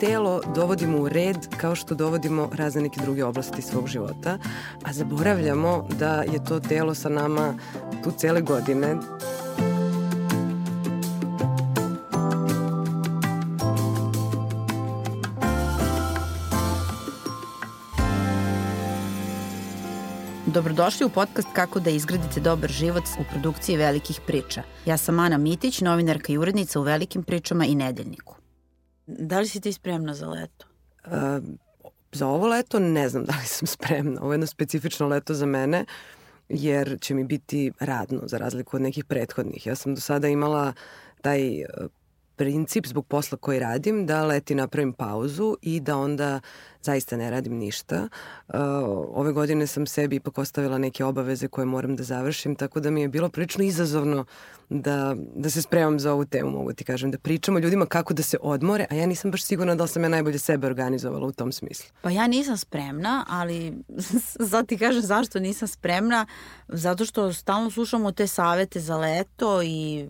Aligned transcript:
telo 0.00 0.40
dovodimo 0.54 0.98
u 0.98 1.08
red 1.08 1.36
kao 1.56 1.74
što 1.74 1.94
dovodimo 1.94 2.50
razne 2.52 2.82
neke 2.82 3.00
druge 3.00 3.24
oblasti 3.24 3.62
svog 3.62 3.86
života, 3.86 4.38
a 4.84 4.92
zaboravljamo 4.92 5.86
da 5.98 6.22
je 6.22 6.44
to 6.44 6.60
telo 6.60 6.94
sa 6.94 7.08
nama 7.08 7.54
tu 8.04 8.10
cele 8.16 8.40
godine, 8.40 8.96
Dobrodošli 20.54 21.06
u 21.06 21.08
podcast 21.08 21.48
Kako 21.52 21.80
da 21.80 21.90
izgradite 21.90 22.40
dobar 22.40 22.70
život 22.70 23.04
u 23.20 23.24
produkciji 23.32 23.76
velikih 23.76 24.20
priča. 24.26 24.62
Ja 24.86 24.96
sam 24.96 25.18
Ana 25.18 25.38
Mitić, 25.38 25.80
novinarka 25.80 26.32
i 26.32 26.38
urednica 26.38 26.80
u 26.80 26.82
Velikim 26.82 27.22
pričama 27.22 27.64
i 27.64 27.74
Nedeljniku. 27.74 28.37
Da 29.08 29.40
li 29.40 29.48
si 29.48 29.60
ti 29.60 29.72
spremna 29.72 30.14
za 30.14 30.28
leto? 30.28 30.66
Uh, 31.06 31.12
za 32.12 32.26
ovo 32.26 32.48
leto 32.48 32.78
ne 32.78 33.08
znam 33.08 33.24
da 33.24 33.32
li 33.32 33.46
sam 33.46 33.66
spremna. 33.66 34.20
Ovo 34.22 34.32
je 34.32 34.34
jedno 34.34 34.46
specifično 34.46 35.08
leto 35.08 35.34
za 35.34 35.46
mene 35.46 35.84
jer 36.48 36.98
će 37.00 37.14
mi 37.14 37.24
biti 37.24 37.72
radno 37.80 38.20
za 38.22 38.38
razliku 38.38 38.76
od 38.76 38.82
nekih 38.82 39.04
prethodnih. 39.04 39.66
Ja 39.66 39.74
sam 39.74 39.94
do 39.94 40.00
sada 40.00 40.28
imala 40.28 40.72
taj 41.20 41.64
princip 42.36 42.86
zbog 42.86 43.06
posla 43.06 43.38
koji 43.38 43.58
radim 43.58 44.06
da 44.06 44.24
leti 44.24 44.54
napravim 44.54 44.92
pauzu 44.92 45.56
i 45.62 45.80
da 45.80 45.96
onda 45.96 46.40
zaista 46.82 47.16
ne 47.16 47.30
radim 47.30 47.56
ništa. 47.56 48.08
Uh, 48.48 48.54
ove 49.14 49.32
godine 49.32 49.66
sam 49.66 49.86
sebi 49.86 50.16
ipak 50.16 50.38
ostavila 50.38 50.78
neke 50.78 51.04
obaveze 51.04 51.48
koje 51.48 51.64
moram 51.64 51.96
da 51.96 52.02
završim, 52.02 52.56
tako 52.56 52.80
da 52.80 52.90
mi 52.90 53.00
je 53.00 53.08
bilo 53.08 53.28
prilično 53.28 53.64
izazovno 53.64 54.24
da, 54.70 55.14
da 55.34 55.50
se 55.50 55.62
spremam 55.62 56.00
za 56.00 56.12
ovu 56.12 56.24
temu, 56.24 56.50
mogu 56.50 56.72
ti 56.72 56.84
kažem, 56.84 57.10
da 57.10 57.18
pričamo 57.18 57.58
ljudima 57.58 57.86
kako 57.86 58.14
da 58.14 58.22
se 58.22 58.36
odmore, 58.40 58.86
a 58.90 58.94
ja 58.94 59.06
nisam 59.06 59.30
baš 59.30 59.42
sigurna 59.42 59.74
da 59.74 59.82
li 59.82 59.88
sam 59.88 60.02
ja 60.02 60.08
najbolje 60.08 60.38
sebe 60.38 60.66
organizovala 60.66 61.26
u 61.26 61.32
tom 61.32 61.52
smislu. 61.52 61.86
Pa 62.02 62.10
ja 62.10 62.26
nisam 62.26 62.56
spremna, 62.56 63.24
ali 63.28 63.72
sad 64.50 64.66
ti 64.66 64.78
kažem 64.78 65.02
zašto 65.02 65.40
nisam 65.40 65.68
spremna, 65.68 66.26
zato 66.68 67.04
što 67.04 67.32
stalno 67.32 67.70
slušamo 67.70 68.12
te 68.12 68.26
savete 68.26 68.80
za 68.80 68.96
leto 68.96 69.62
i 69.62 70.06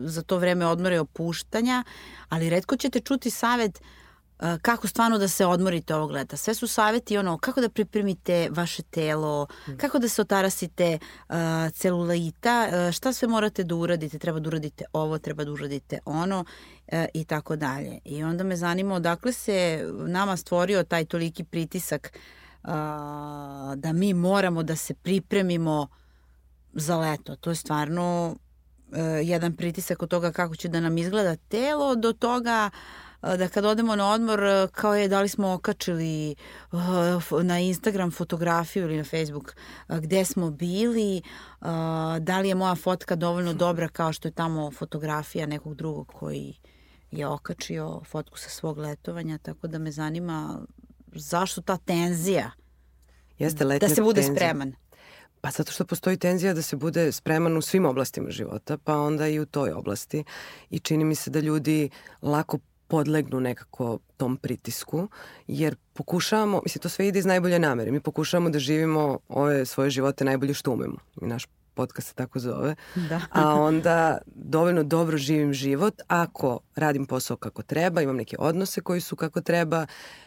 za 0.00 0.22
to 0.22 0.38
vreme 0.38 0.66
odmora 0.66 0.94
i 0.94 0.98
opuštanja, 0.98 1.84
ali 2.28 2.50
redko 2.50 2.76
ćete 2.76 3.00
čuti 3.00 3.30
savet 3.30 3.80
uh, 3.80 3.86
kako 4.62 4.86
stvarno 4.86 5.18
da 5.18 5.28
se 5.28 5.46
odmorite 5.46 5.94
ovog 5.94 6.10
leta. 6.10 6.36
Sve 6.36 6.54
su 6.54 6.66
saveti 6.66 7.18
ono 7.18 7.38
kako 7.38 7.60
da 7.60 7.68
pripremite 7.68 8.48
vaše 8.50 8.82
telo, 8.82 9.46
mm. 9.68 9.76
kako 9.76 9.98
da 9.98 10.08
se 10.08 10.22
otarasite 10.22 10.98
uh, 11.28 11.34
celulita, 11.72 12.68
uh, 12.68 12.92
šta 12.92 13.12
sve 13.12 13.28
morate 13.28 13.64
da 13.64 13.74
uradite, 13.74 14.18
treba 14.18 14.40
da 14.40 14.48
uradite 14.48 14.84
ovo, 14.92 15.18
treba 15.18 15.44
da 15.44 15.52
uradite 15.52 15.98
ono 16.04 16.44
uh, 16.92 17.04
i 17.14 17.24
tako 17.24 17.56
dalje. 17.56 17.98
I 18.04 18.22
onda 18.24 18.44
me 18.44 18.56
zanima 18.56 18.94
odakle 18.94 19.32
se 19.32 19.86
nama 20.06 20.36
stvorio 20.36 20.84
taj 20.84 21.04
toliki 21.04 21.44
pritisak 21.44 22.18
uh, 22.62 22.70
da 23.76 23.92
mi 23.92 24.14
moramo 24.14 24.62
da 24.62 24.76
se 24.76 24.94
pripremimo 24.94 25.88
za 26.72 26.96
leto. 26.98 27.36
To 27.36 27.50
je 27.50 27.56
stvarno 27.56 28.36
uh, 28.88 28.96
jedan 29.22 29.56
pritisak 29.56 30.02
od 30.02 30.08
toga 30.08 30.32
kako 30.32 30.56
će 30.56 30.68
da 30.68 30.80
nam 30.80 30.98
izgleda 30.98 31.36
telo 31.36 31.94
do 31.94 32.12
toga 32.12 32.70
uh, 32.72 33.09
da 33.22 33.48
kad 33.48 33.64
odemo 33.64 33.96
na 33.96 34.12
odmor 34.12 34.40
kao 34.72 34.94
je 34.94 35.08
da 35.08 35.20
li 35.20 35.28
smo 35.28 35.52
okačili 35.52 36.34
na 37.42 37.58
Instagram 37.58 38.10
fotografiju 38.10 38.84
ili 38.84 38.96
na 38.96 39.04
Facebook 39.04 39.54
gde 39.88 40.24
smo 40.24 40.50
bili, 40.50 41.22
da 42.20 42.40
li 42.40 42.48
je 42.48 42.54
moja 42.54 42.74
fotka 42.74 43.16
dovoljno 43.16 43.54
dobra 43.54 43.88
kao 43.88 44.12
što 44.12 44.28
je 44.28 44.32
tamo 44.32 44.70
fotografija 44.70 45.46
nekog 45.46 45.74
drugog 45.74 46.06
koji 46.06 46.54
je 47.10 47.26
okačio 47.26 48.00
fotku 48.04 48.38
sa 48.38 48.50
svog 48.50 48.78
letovanja, 48.78 49.38
tako 49.38 49.66
da 49.66 49.78
me 49.78 49.92
zanima 49.92 50.60
zašto 51.12 51.62
ta 51.62 51.76
tenzija 51.76 52.50
Jeste 53.38 53.64
da 53.64 53.88
se 53.88 54.02
bude 54.02 54.20
tenzija. 54.20 54.36
spreman. 54.36 54.74
Pa 55.40 55.50
zato 55.50 55.72
što 55.72 55.84
postoji 55.84 56.16
tenzija 56.16 56.54
da 56.54 56.62
se 56.62 56.76
bude 56.76 57.12
spreman 57.12 57.56
u 57.56 57.62
svim 57.62 57.84
oblastima 57.86 58.30
života, 58.30 58.78
pa 58.78 58.96
onda 58.96 59.28
i 59.28 59.40
u 59.40 59.46
toj 59.46 59.72
oblasti. 59.72 60.24
I 60.70 60.78
čini 60.78 61.04
mi 61.04 61.14
se 61.14 61.30
da 61.30 61.40
ljudi 61.40 61.90
lako 62.22 62.58
podlegnu 62.90 63.40
nekako 63.40 63.98
tom 64.16 64.36
pritisku, 64.36 65.08
jer 65.46 65.76
pokušavamo, 65.92 66.60
mislim, 66.64 66.82
to 66.82 66.88
sve 66.88 67.08
ide 67.08 67.18
iz 67.18 67.26
najbolje 67.26 67.58
namere. 67.58 67.90
Mi 67.90 68.00
pokušavamo 68.00 68.50
da 68.50 68.58
živimo 68.58 69.18
ove 69.28 69.66
svoje 69.66 69.90
živote 69.90 70.24
najbolje 70.24 70.54
što 70.54 70.72
umemo. 70.72 70.96
I 71.22 71.26
naš 71.26 71.46
podcast 71.74 72.08
se 72.08 72.14
tako 72.14 72.38
zove. 72.38 72.74
Da. 72.94 73.20
A 73.30 73.54
onda 73.54 74.18
dovoljno 74.26 74.82
dobro 74.82 75.18
živim 75.18 75.52
život 75.52 75.94
ako 76.08 76.58
radim 76.76 77.06
posao 77.06 77.36
kako 77.36 77.62
treba, 77.62 78.02
imam 78.02 78.16
neke 78.16 78.36
odnose 78.38 78.80
koji 78.80 79.00
su 79.00 79.16
kako 79.16 79.40
treba 79.40 79.86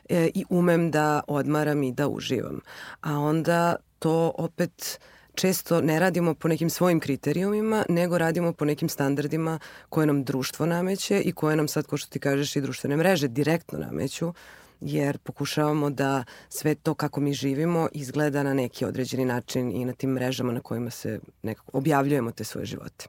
e, 0.09 0.29
i 0.33 0.45
umem 0.49 0.91
da 0.91 1.21
odmaram 1.27 1.83
i 1.83 1.91
da 1.91 2.07
uživam. 2.07 2.59
A 3.01 3.19
onda 3.19 3.75
to 3.99 4.31
opet 4.37 4.99
često 5.35 5.81
ne 5.81 5.99
radimo 5.99 6.33
po 6.33 6.47
nekim 6.47 6.69
svojim 6.69 6.99
kriterijumima, 6.99 7.85
nego 7.89 8.17
radimo 8.17 8.53
po 8.53 8.65
nekim 8.65 8.89
standardima 8.89 9.59
koje 9.89 10.07
nam 10.07 10.23
društvo 10.23 10.65
nameće 10.65 11.21
i 11.21 11.31
koje 11.31 11.55
nam 11.55 11.67
sad, 11.67 11.87
ko 11.87 11.97
što 11.97 12.09
ti 12.09 12.19
kažeš, 12.19 12.55
i 12.55 12.61
društvene 12.61 12.97
mreže 12.97 13.27
direktno 13.27 13.79
nameću, 13.79 14.33
jer 14.81 15.17
pokušavamo 15.17 15.89
da 15.89 16.23
sve 16.49 16.75
to 16.75 16.93
kako 16.93 17.21
mi 17.21 17.33
živimo 17.33 17.87
izgleda 17.91 18.43
na 18.43 18.53
neki 18.53 18.85
određeni 18.85 19.25
način 19.25 19.71
i 19.71 19.85
na 19.85 19.93
tim 19.93 20.09
mrežama 20.09 20.53
na 20.53 20.59
kojima 20.59 20.89
se 20.89 21.19
nekako 21.43 21.77
objavljujemo 21.77 22.31
te 22.31 22.43
svoje 22.43 22.65
živote. 22.65 23.05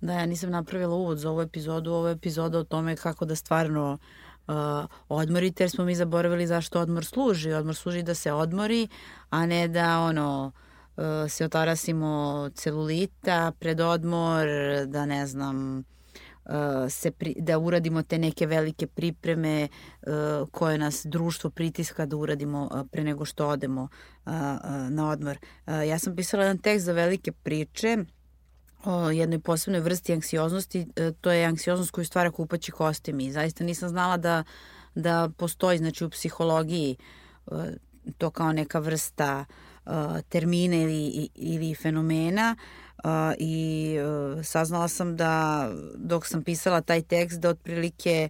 Da, 0.00 0.12
ja 0.12 0.26
nisam 0.26 0.50
napravila 0.50 0.94
uvod 0.94 1.18
za 1.18 1.30
ovu 1.30 1.40
epizodu. 1.40 1.92
Ovo 1.92 2.08
je 2.08 2.12
epizoda 2.12 2.58
o 2.58 2.64
tome 2.64 2.96
kako 2.96 3.24
da 3.24 3.36
stvarno 3.36 3.98
uh, 4.46 4.54
odmorite, 5.08 5.62
jer 5.62 5.70
smo 5.70 5.84
mi 5.84 5.94
zaboravili 5.94 6.46
zašto 6.46 6.80
odmor 6.80 7.04
služi. 7.04 7.52
Odmor 7.52 7.74
služi 7.74 8.02
da 8.02 8.14
se 8.14 8.32
odmori, 8.32 8.88
a 9.30 9.46
ne 9.46 9.68
da 9.68 10.00
ono 10.00 10.52
se 11.28 11.44
otarasimo 11.44 12.50
celulita 12.54 13.52
pred 13.58 13.80
odmor, 13.80 14.46
da 14.86 15.06
ne 15.06 15.26
znam, 15.26 15.78
uh, 15.78 15.82
se 16.88 17.10
pri, 17.10 17.34
da 17.38 17.58
uradimo 17.58 18.02
te 18.02 18.18
neke 18.18 18.46
velike 18.46 18.86
pripreme 18.86 19.68
uh, 19.68 20.48
koje 20.50 20.78
nas 20.78 21.06
društvo 21.06 21.50
pritiska 21.50 22.06
da 22.06 22.16
uradimo 22.16 22.84
pre 22.92 23.04
nego 23.04 23.24
što 23.24 23.48
odemo 23.48 23.88
na 24.90 25.10
odmor. 25.10 25.38
Ja 25.66 25.98
sam 25.98 26.16
pisala 26.16 26.42
jedan 26.42 26.58
tekst 26.58 26.86
za 26.86 26.92
velike 26.92 27.32
priče 27.32 27.96
o 28.84 29.10
jednoj 29.10 29.38
posebnoj 29.38 29.80
vrsti 29.80 30.12
anksioznosti, 30.12 30.86
to 31.20 31.30
je 31.30 31.44
anksioznost 31.44 31.90
koju 31.90 32.04
stvara 32.04 32.30
kupaći 32.30 32.72
kostim 32.72 33.20
i 33.20 33.32
zaista 33.32 33.64
nisam 33.64 33.88
znala 33.88 34.16
da, 34.16 34.44
da 34.94 35.30
postoji 35.36 35.78
znači 35.78 36.04
u 36.04 36.10
psihologiji 36.10 36.96
to 38.18 38.30
kao 38.30 38.52
neka 38.52 38.78
vrsta 38.78 39.44
termina 40.28 40.76
ili, 40.76 41.28
ili 41.34 41.74
fenomena 41.74 42.56
i 43.38 43.96
uh, 43.98 44.44
saznala 44.44 44.88
sam 44.88 45.16
da 45.16 45.68
dok 45.94 46.26
sam 46.26 46.42
pisala 46.42 46.80
taj 46.80 47.02
tekst 47.02 47.40
da 47.40 47.48
otprilike 47.48 48.28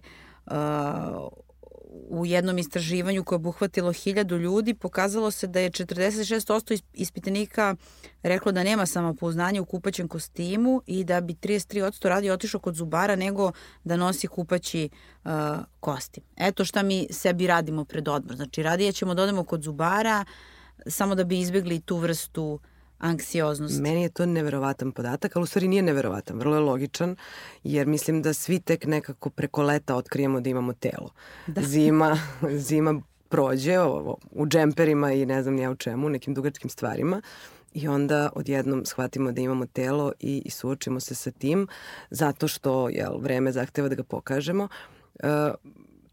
u 2.09 2.25
jednom 2.25 2.57
istraživanju 2.57 3.23
koje 3.23 3.35
je 3.35 3.37
obuhvatilo 3.37 3.91
hiljadu 3.91 4.37
ljudi 4.37 4.73
pokazalo 4.73 5.31
se 5.31 5.47
da 5.47 5.59
je 5.59 5.71
46% 5.71 6.81
ispitanika 6.93 7.75
reklo 8.23 8.51
da 8.51 8.63
nema 8.63 8.85
samopouznanja 8.85 9.61
u 9.61 9.65
kupaćem 9.65 10.07
kostimu 10.07 10.81
i 10.85 11.03
da 11.03 11.21
bi 11.21 11.33
33% 11.33 12.07
radije 12.07 12.33
otišao 12.33 12.59
kod 12.59 12.75
zubara 12.75 13.15
nego 13.15 13.51
da 13.83 13.95
nosi 13.95 14.27
kupaći 14.27 14.89
uh, 15.25 15.31
kostim. 15.79 16.23
Eto 16.37 16.65
šta 16.65 16.83
mi 16.83 17.07
sebi 17.09 17.47
radimo 17.47 17.85
pred 17.85 18.07
odmor. 18.07 18.35
Znači 18.35 18.63
radije 18.63 18.91
ćemo 18.91 19.13
da 19.13 19.23
odemo 19.23 19.43
kod 19.43 19.63
zubara 19.63 20.25
uh, 20.27 20.56
samo 20.89 21.15
da 21.15 21.23
bi 21.23 21.39
izbjegli 21.39 21.79
tu 21.79 21.97
vrstu 21.97 22.59
anksioznosti. 22.99 23.81
Meni 23.81 24.01
je 24.01 24.09
to 24.09 24.25
neverovatan 24.25 24.91
podatak, 24.91 25.35
ali 25.35 25.43
u 25.43 25.45
stvari 25.45 25.67
nije 25.67 25.81
neverovatan, 25.81 26.39
vrlo 26.39 26.55
je 26.55 26.61
logičan, 26.61 27.15
jer 27.63 27.87
mislim 27.87 28.21
da 28.21 28.33
svi 28.33 28.59
tek 28.59 28.85
nekako 28.85 29.29
preko 29.29 29.63
leta 29.63 29.95
otkrijemo 29.95 30.41
da 30.41 30.49
imamo 30.49 30.73
telo. 30.73 31.09
Da. 31.47 31.61
Zima, 31.61 32.19
zima 32.69 33.01
prođe 33.29 33.79
ovo, 33.79 34.17
u 34.31 34.47
džemperima 34.47 35.13
i 35.13 35.25
ne 35.25 35.41
znam 35.43 35.55
nija 35.55 35.71
u 35.71 35.75
čemu, 35.75 36.09
nekim 36.09 36.33
dugačkim 36.33 36.69
stvarima 36.69 37.21
i 37.73 37.87
onda 37.87 38.29
odjednom 38.35 38.85
shvatimo 38.85 39.31
da 39.31 39.41
imamo 39.41 39.65
telo 39.65 40.11
i, 40.19 40.41
i 40.45 40.49
suočimo 40.49 40.99
se 40.99 41.15
sa 41.15 41.31
tim 41.31 41.67
zato 42.09 42.47
što 42.47 42.89
jel, 42.89 43.17
vreme 43.19 43.51
zahteva 43.51 43.89
da 43.89 43.95
ga 43.95 44.03
pokažemo. 44.03 44.67
E, 45.19 45.27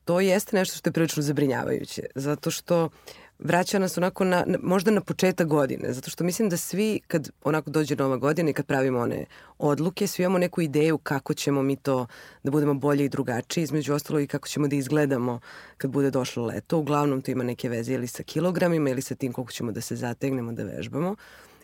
to 0.04 0.20
jeste 0.20 0.56
nešto 0.56 0.76
što 0.76 0.88
je 0.88 0.92
prilično 0.92 1.22
zabrinjavajuće, 1.22 2.02
zato 2.14 2.50
što 2.50 2.84
uh, 2.84 2.90
vraća 3.38 3.78
nas 3.78 3.98
onako 3.98 4.24
na, 4.24 4.44
možda 4.62 4.90
na 4.90 5.00
početak 5.00 5.48
godine, 5.48 5.92
zato 5.92 6.10
što 6.10 6.24
mislim 6.24 6.48
da 6.48 6.56
svi 6.56 7.00
kad 7.06 7.30
onako 7.44 7.70
dođe 7.70 7.96
nova 7.96 8.16
godina 8.16 8.50
i 8.50 8.52
kad 8.52 8.66
pravimo 8.66 9.00
one 9.00 9.24
odluke, 9.58 10.06
svi 10.06 10.22
imamo 10.22 10.38
neku 10.38 10.60
ideju 10.60 10.98
kako 10.98 11.34
ćemo 11.34 11.62
mi 11.62 11.76
to 11.76 12.06
da 12.42 12.50
budemo 12.50 12.74
bolje 12.74 13.04
i 13.04 13.08
drugačiji, 13.08 13.62
između 13.64 13.94
ostalo 13.94 14.20
i 14.20 14.26
kako 14.26 14.48
ćemo 14.48 14.68
da 14.68 14.76
izgledamo 14.76 15.40
kad 15.76 15.90
bude 15.90 16.10
došlo 16.10 16.46
leto. 16.46 16.78
Uglavnom 16.78 17.22
to 17.22 17.30
ima 17.30 17.44
neke 17.44 17.68
veze 17.68 17.92
ili 17.92 18.06
sa 18.06 18.22
kilogramima 18.22 18.90
ili 18.90 19.02
sa 19.02 19.14
tim 19.14 19.32
koliko 19.32 19.52
ćemo 19.52 19.72
da 19.72 19.80
se 19.80 19.96
zategnemo, 19.96 20.52
da 20.52 20.64
vežbamo. 20.64 21.16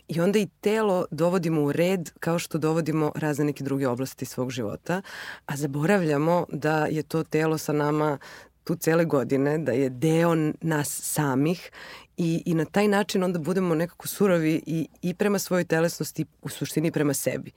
I 0.08 0.20
onda 0.20 0.38
i 0.38 0.48
telo 0.60 1.06
dovodimo 1.10 1.62
u 1.62 1.72
red 1.72 2.10
kao 2.20 2.38
što 2.38 2.58
dovodimo 2.58 3.12
razne 3.14 3.44
neke 3.44 3.64
druge 3.64 3.88
oblasti 3.88 4.24
svog 4.24 4.50
života, 4.50 5.02
a 5.46 5.56
zaboravljamo 5.56 6.46
da 6.52 6.86
je 6.86 7.02
to 7.02 7.22
telo 7.24 7.58
sa 7.58 7.72
nama 7.72 8.18
tu 8.70 8.76
cele 8.76 9.04
godine, 9.04 9.58
da 9.58 9.72
je 9.72 9.88
deo 9.90 10.34
nas 10.60 11.00
samih 11.02 11.70
i, 12.16 12.42
i 12.46 12.54
na 12.54 12.64
taj 12.64 12.88
način 12.88 13.24
onda 13.24 13.38
budemo 13.38 13.74
nekako 13.74 14.08
surovi 14.08 14.62
i, 14.66 14.88
i 15.02 15.14
prema 15.14 15.38
svojoj 15.38 15.64
telesnosti, 15.64 16.24
u 16.42 16.48
suštini 16.48 16.90
prema 16.90 17.14
sebi. 17.14 17.50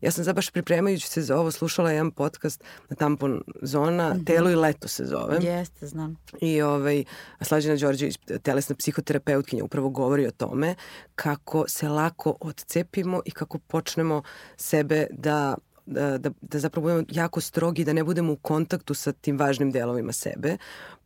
Ja 0.00 0.10
sam 0.10 0.24
zabaš 0.24 0.50
pripremajući 0.50 1.08
se 1.08 1.22
za 1.22 1.36
ovo 1.36 1.50
slušala 1.50 1.90
jedan 1.90 2.10
podcast 2.10 2.64
na 2.88 2.96
Tampon 2.96 3.42
Zona, 3.62 4.14
mm 4.14 4.16
-hmm. 4.16 4.26
Telo 4.26 4.50
i 4.50 4.54
leto 4.54 4.88
se 4.88 5.04
zove. 5.04 5.38
Jeste, 5.42 5.86
znam. 5.86 6.16
I 6.40 6.62
ovaj, 6.62 7.04
Slađana 7.40 7.76
Đorđević, 7.76 8.18
telesna 8.42 8.76
psihoterapeutkinja, 8.76 9.64
upravo 9.64 9.88
govori 9.88 10.26
o 10.26 10.30
tome 10.30 10.74
kako 11.14 11.64
se 11.68 11.88
lako 11.88 12.36
odcepimo 12.40 13.22
i 13.24 13.30
kako 13.30 13.58
počnemo 13.58 14.22
sebe 14.56 15.06
da 15.10 15.56
da, 15.88 16.18
da, 16.18 16.30
da 16.40 16.58
zapravo 16.58 16.82
budemo 16.82 17.04
jako 17.10 17.40
strogi, 17.40 17.84
da 17.84 17.92
ne 17.92 18.04
budemo 18.04 18.32
u 18.32 18.36
kontaktu 18.36 18.94
sa 18.94 19.12
tim 19.12 19.38
važnim 19.38 19.70
delovima 19.72 20.12
sebe, 20.12 20.56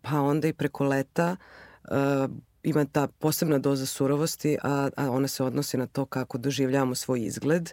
pa 0.03 0.21
onda 0.21 0.49
i 0.49 0.53
preko 0.53 0.85
leta 0.85 1.37
uh, 1.85 2.31
ima 2.63 2.85
ta 2.85 3.07
posebna 3.07 3.59
doza 3.59 3.87
surovosti, 3.87 4.59
a, 4.63 4.91
a 4.97 5.11
ona 5.11 5.29
se 5.29 5.45
odnosi 5.45 5.77
na 5.77 5.87
to 5.87 6.05
kako 6.05 6.39
doživljavamo 6.39 6.95
svoj 6.95 7.23
izgled 7.23 7.71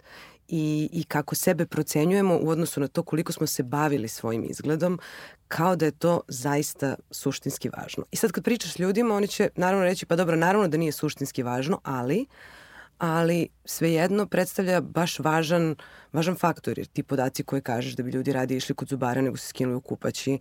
i, 0.48 0.88
i 0.92 1.04
kako 1.04 1.34
sebe 1.34 1.66
procenjujemo 1.66 2.38
u 2.42 2.48
odnosu 2.48 2.80
na 2.80 2.88
to 2.88 3.02
koliko 3.02 3.32
smo 3.32 3.46
se 3.46 3.62
bavili 3.62 4.08
svojim 4.08 4.44
izgledom, 4.50 4.98
kao 5.48 5.76
da 5.76 5.84
je 5.84 5.90
to 5.90 6.20
zaista 6.28 6.94
suštinski 7.10 7.70
važno. 7.76 8.04
I 8.10 8.16
sad 8.16 8.32
kad 8.32 8.44
pričaš 8.44 8.78
ljudima, 8.78 9.14
oni 9.14 9.28
će 9.28 9.48
naravno 9.56 9.84
reći, 9.84 10.06
pa 10.06 10.16
dobro, 10.16 10.36
naravno 10.36 10.68
da 10.68 10.76
nije 10.76 10.92
suštinski 10.92 11.42
važno, 11.42 11.80
ali 11.82 12.26
ali 13.00 13.48
svejedno 13.64 14.26
predstavlja 14.26 14.80
baš 14.80 15.18
važan, 15.18 15.74
važan 16.12 16.36
faktor, 16.36 16.78
jer 16.78 16.86
ti 16.86 17.02
podaci 17.02 17.42
koje 17.42 17.62
kažeš 17.62 17.96
da 17.96 18.02
bi 18.02 18.10
ljudi 18.10 18.32
radi 18.32 18.56
išli 18.56 18.74
kod 18.74 18.88
zubara 18.88 19.20
nego 19.20 19.36
se 19.36 19.46
skinuli 19.46 19.76
u 19.76 19.80
kupaći, 19.80 20.38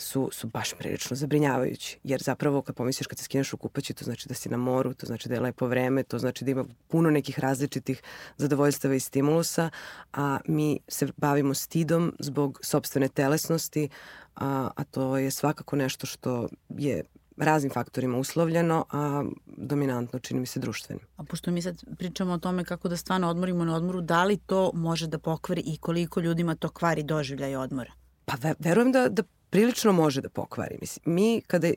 su, 0.00 0.28
su 0.32 0.46
baš 0.46 0.74
prilično 0.78 1.16
zabrinjavajući. 1.16 1.98
Jer 2.04 2.22
zapravo 2.22 2.62
kad 2.62 2.76
pomisliš 2.76 3.06
kad 3.06 3.18
se 3.18 3.24
skineš 3.24 3.52
u 3.52 3.56
kupaći, 3.56 3.94
to 3.94 4.04
znači 4.04 4.28
da 4.28 4.34
si 4.34 4.48
na 4.48 4.56
moru, 4.56 4.94
to 4.94 5.06
znači 5.06 5.28
da 5.28 5.34
je 5.34 5.40
lepo 5.40 5.66
vreme, 5.66 6.02
to 6.02 6.18
znači 6.18 6.44
da 6.44 6.50
ima 6.50 6.64
puno 6.88 7.10
nekih 7.10 7.38
različitih 7.38 8.02
zadovoljstava 8.36 8.94
i 8.94 9.00
stimulusa, 9.00 9.70
a 10.12 10.38
mi 10.46 10.80
se 10.88 11.08
bavimo 11.16 11.54
stidom 11.54 12.12
zbog 12.18 12.60
sobstvene 12.62 13.08
telesnosti, 13.08 13.88
a, 14.36 14.70
a 14.76 14.84
to 14.84 15.18
je 15.18 15.30
svakako 15.30 15.76
nešto 15.76 16.06
što 16.06 16.48
je 16.68 17.04
raznim 17.44 17.72
faktorima 17.72 18.18
uslovljeno, 18.18 18.84
a 18.90 19.24
dominantno 19.46 20.18
čini 20.18 20.40
mi 20.40 20.46
se 20.46 20.60
društvenim. 20.60 21.06
A 21.16 21.24
pošto 21.24 21.50
mi 21.50 21.62
sad 21.62 21.84
pričamo 21.98 22.32
o 22.32 22.38
tome 22.38 22.64
kako 22.64 22.88
da 22.88 22.96
stvarno 22.96 23.28
odmorimo 23.28 23.64
na 23.64 23.76
odmoru, 23.76 24.00
da 24.00 24.24
li 24.24 24.36
to 24.36 24.70
može 24.74 25.06
da 25.06 25.18
pokvari 25.18 25.62
i 25.66 25.76
koliko 25.76 26.20
ljudima 26.20 26.54
to 26.54 26.68
kvari 26.68 27.02
doživljaj 27.02 27.56
odmora? 27.56 27.92
Pa 28.24 28.34
verujem 28.58 28.92
da, 28.92 29.08
da 29.08 29.22
prilično 29.50 29.92
može 29.92 30.20
da 30.20 30.28
pokvari. 30.28 30.78
Mislim, 30.80 31.14
mi 31.14 31.42
kada 31.46 31.68
e, 31.68 31.74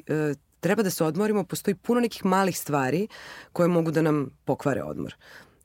treba 0.59 0.83
da 0.83 0.89
se 0.89 1.03
odmorimo, 1.03 1.43
postoji 1.43 1.75
puno 1.75 2.01
nekih 2.01 2.25
malih 2.25 2.59
stvari 2.59 3.07
koje 3.53 3.67
mogu 3.67 3.91
da 3.91 4.01
nam 4.01 4.29
pokvare 4.45 4.83
odmor. 4.83 5.15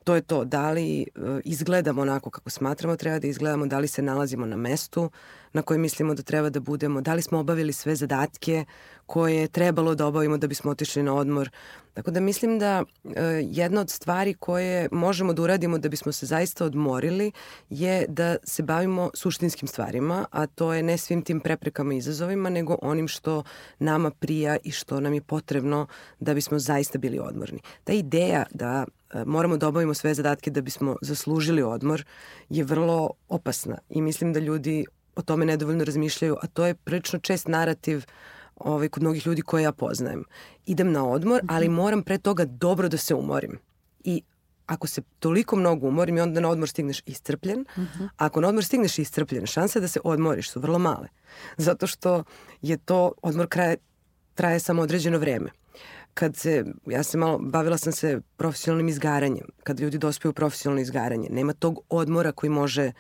To 0.04 0.14
je 0.14 0.22
to, 0.22 0.44
da 0.44 0.70
li 0.70 1.00
e, 1.02 1.06
izgledamo 1.44 2.02
onako 2.02 2.30
kako 2.30 2.50
smatramo 2.50 2.96
treba 2.96 3.18
da 3.18 3.26
izgledamo, 3.26 3.66
da 3.66 3.78
li 3.78 3.88
se 3.88 4.02
nalazimo 4.02 4.46
na 4.46 4.56
mestu 4.56 5.10
na 5.52 5.62
koje 5.62 5.78
mislimo 5.78 6.14
da 6.14 6.22
treba 6.22 6.50
da 6.50 6.60
budemo, 6.60 7.00
da 7.00 7.14
li 7.14 7.22
smo 7.22 7.38
obavili 7.38 7.72
sve 7.72 7.96
zadatke 7.96 8.64
koje 9.08 9.36
je 9.36 9.48
trebalo 9.48 9.94
da 9.94 10.06
obavimo 10.06 10.36
da 10.36 10.46
bismo 10.46 10.70
otišli 10.70 11.02
na 11.02 11.14
odmor. 11.14 11.50
Tako 11.94 12.10
da 12.10 12.20
mislim 12.20 12.58
da 12.58 12.84
e, 13.04 13.22
jedna 13.44 13.80
od 13.80 13.90
stvari 13.90 14.34
koje 14.34 14.88
možemo 14.92 15.32
da 15.32 15.42
uradimo 15.42 15.78
da 15.78 15.88
bismo 15.88 16.12
se 16.12 16.26
zaista 16.26 16.64
odmorili 16.64 17.32
je 17.70 18.06
da 18.08 18.36
se 18.44 18.62
bavimo 18.62 19.10
suštinskim 19.14 19.68
stvarima, 19.68 20.26
a 20.30 20.46
to 20.46 20.72
je 20.72 20.82
ne 20.82 20.98
svim 20.98 21.22
tim 21.22 21.40
preprekama 21.40 21.94
i 21.94 21.96
izazovima, 21.96 22.50
nego 22.50 22.76
onim 22.82 23.08
što 23.08 23.42
nama 23.78 24.10
prija 24.10 24.56
i 24.64 24.70
što 24.70 25.00
nam 25.00 25.14
je 25.14 25.22
potrebno 25.22 25.86
da 26.20 26.34
bismo 26.34 26.58
zaista 26.58 26.98
bili 26.98 27.18
odmorni. 27.18 27.60
Ta 27.84 27.92
ideja 27.92 28.44
da 28.50 28.84
e, 28.84 29.24
moramo 29.24 29.56
da 29.56 29.68
obavimo 29.68 29.94
sve 29.94 30.14
zadatke 30.14 30.50
da 30.50 30.60
bismo 30.60 30.96
zaslužili 31.02 31.62
odmor 31.62 32.04
je 32.48 32.64
vrlo 32.64 33.10
opasna 33.28 33.78
i 33.90 34.02
mislim 34.02 34.32
da 34.32 34.40
ljudi 34.40 34.84
o 35.18 35.22
tome 35.22 35.46
nedovoljno 35.46 35.84
razmišljaju, 35.84 36.36
a 36.42 36.46
to 36.46 36.66
je 36.66 36.74
prilično 36.74 37.18
čest 37.18 37.48
narativ 37.48 38.04
ovaj, 38.56 38.88
kod 38.88 39.02
mnogih 39.02 39.26
ljudi 39.26 39.42
koje 39.42 39.62
ja 39.62 39.72
poznajem. 39.72 40.24
Idem 40.66 40.92
na 40.92 41.08
odmor, 41.08 41.40
ali 41.48 41.68
mhm. 41.68 41.74
moram 41.74 42.02
pre 42.02 42.18
toga 42.18 42.44
dobro 42.44 42.88
da 42.88 42.96
se 42.96 43.14
umorim. 43.14 43.58
I 44.04 44.22
ako 44.66 44.86
se 44.86 45.02
toliko 45.18 45.56
mnogo 45.56 45.88
umorim 45.88 46.16
i 46.16 46.20
onda 46.20 46.40
na 46.40 46.48
odmor 46.48 46.68
stigneš 46.68 47.02
iscrpljen, 47.06 47.60
uh 47.60 47.78
mhm. 47.78 48.04
-huh. 48.04 48.08
ako 48.16 48.40
na 48.40 48.48
odmor 48.48 48.64
stigneš 48.64 48.98
iscrpljen, 48.98 49.46
šanse 49.46 49.80
da 49.80 49.88
se 49.88 50.00
odmoriš 50.04 50.50
su 50.50 50.60
vrlo 50.60 50.78
male. 50.78 51.08
Zato 51.56 51.86
što 51.86 52.24
je 52.62 52.76
to, 52.76 53.12
odmor 53.22 53.48
kraje, 53.48 53.76
traje 54.34 54.60
samo 54.60 54.82
određeno 54.82 55.18
vreme. 55.18 55.50
Kad 56.14 56.36
se, 56.36 56.64
ja 56.86 57.02
se 57.02 57.18
malo, 57.18 57.38
bavila 57.38 57.78
sam 57.78 57.92
se 57.92 58.20
profesionalnim 58.36 58.88
izgaranjem. 58.88 59.46
Kad 59.62 59.80
ljudi 59.80 59.98
dospeju 59.98 60.30
u 60.30 60.34
profesionalno 60.34 60.80
izgaranje, 60.80 61.28
nema 61.30 61.52
tog 61.52 61.80
odmora 61.88 62.32
koji 62.32 62.50
može 62.50 62.92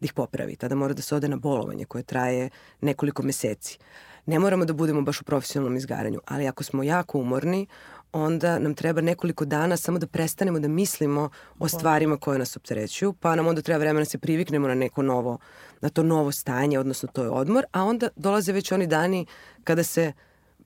da 0.00 0.04
ih 0.04 0.12
popravi. 0.12 0.56
Tada 0.56 0.74
mora 0.74 0.94
da 0.94 1.02
se 1.02 1.14
ode 1.14 1.28
na 1.28 1.36
bolovanje 1.36 1.84
koje 1.84 2.02
traje 2.02 2.50
nekoliko 2.80 3.22
meseci. 3.22 3.78
Ne 4.26 4.38
moramo 4.38 4.64
da 4.64 4.72
budemo 4.72 5.02
baš 5.02 5.20
u 5.20 5.24
profesionalnom 5.24 5.76
izgaranju, 5.76 6.20
ali 6.26 6.48
ako 6.48 6.64
smo 6.64 6.82
jako 6.82 7.18
umorni, 7.18 7.66
onda 8.12 8.58
nam 8.58 8.74
treba 8.74 9.00
nekoliko 9.00 9.44
dana 9.44 9.76
samo 9.76 9.98
da 9.98 10.06
prestanemo 10.06 10.58
da 10.58 10.68
mislimo 10.68 11.30
o 11.58 11.68
stvarima 11.68 12.16
koje 12.16 12.38
nas 12.38 12.56
opterećuju, 12.56 13.12
pa 13.12 13.34
nam 13.36 13.46
onda 13.46 13.62
treba 13.62 13.78
vremena 13.78 14.00
da 14.00 14.10
se 14.10 14.18
priviknemo 14.18 14.68
na 14.68 14.74
neko 14.74 15.02
novo, 15.02 15.38
na 15.80 15.88
to 15.88 16.02
novo 16.02 16.32
stanje, 16.32 16.78
odnosno 16.78 17.08
to 17.12 17.22
je 17.22 17.30
odmor, 17.30 17.64
a 17.72 17.84
onda 17.84 18.08
dolaze 18.16 18.52
već 18.52 18.72
oni 18.72 18.86
dani 18.86 19.26
kada 19.64 19.82
se 19.82 20.12